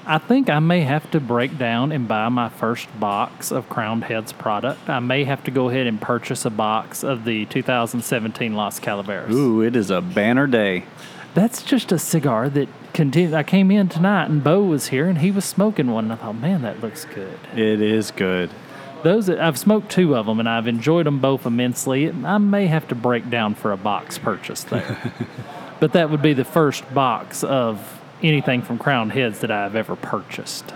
[0.06, 4.04] I think I may have to break down and buy my first box of Crowned
[4.04, 4.88] Heads product.
[4.88, 9.32] I may have to go ahead and purchase a box of the 2017 Las Calaveras.
[9.34, 10.84] Ooh, it is a banner day.
[11.34, 13.34] that's just a cigar that continue.
[13.34, 16.04] I came in tonight and Bo was here and he was smoking one.
[16.04, 17.38] And I thought, man, that looks good.
[17.54, 18.50] It is good.
[19.02, 22.10] Those I've smoked two of them and I've enjoyed them both immensely.
[22.10, 25.12] I may have to break down for a box purchase there,
[25.80, 29.96] but that would be the first box of anything from Crown Heads that I've ever
[29.96, 30.72] purchased.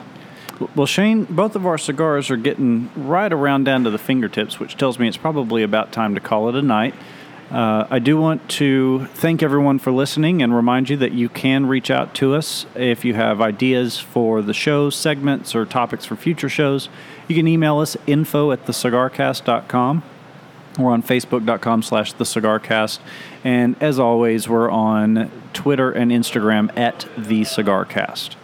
[0.75, 4.77] Well, Shane, both of our cigars are getting right around down to the fingertips, which
[4.77, 6.95] tells me it's probably about time to call it a night.
[7.51, 11.67] Uh, I do want to thank everyone for listening and remind you that you can
[11.67, 16.17] reach out to us if you have ideas for the show segments or topics for
[16.17, 16.89] future shows.
[17.29, 20.03] You can email us info at thecigarcast.com.
[20.79, 22.99] We're on facebook.com slash thecigarcast.
[23.45, 28.35] And as always, we're on Twitter and Instagram at thecigarcast.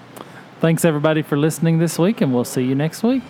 [0.61, 3.23] Thanks everybody for listening this week, and we'll see you next week.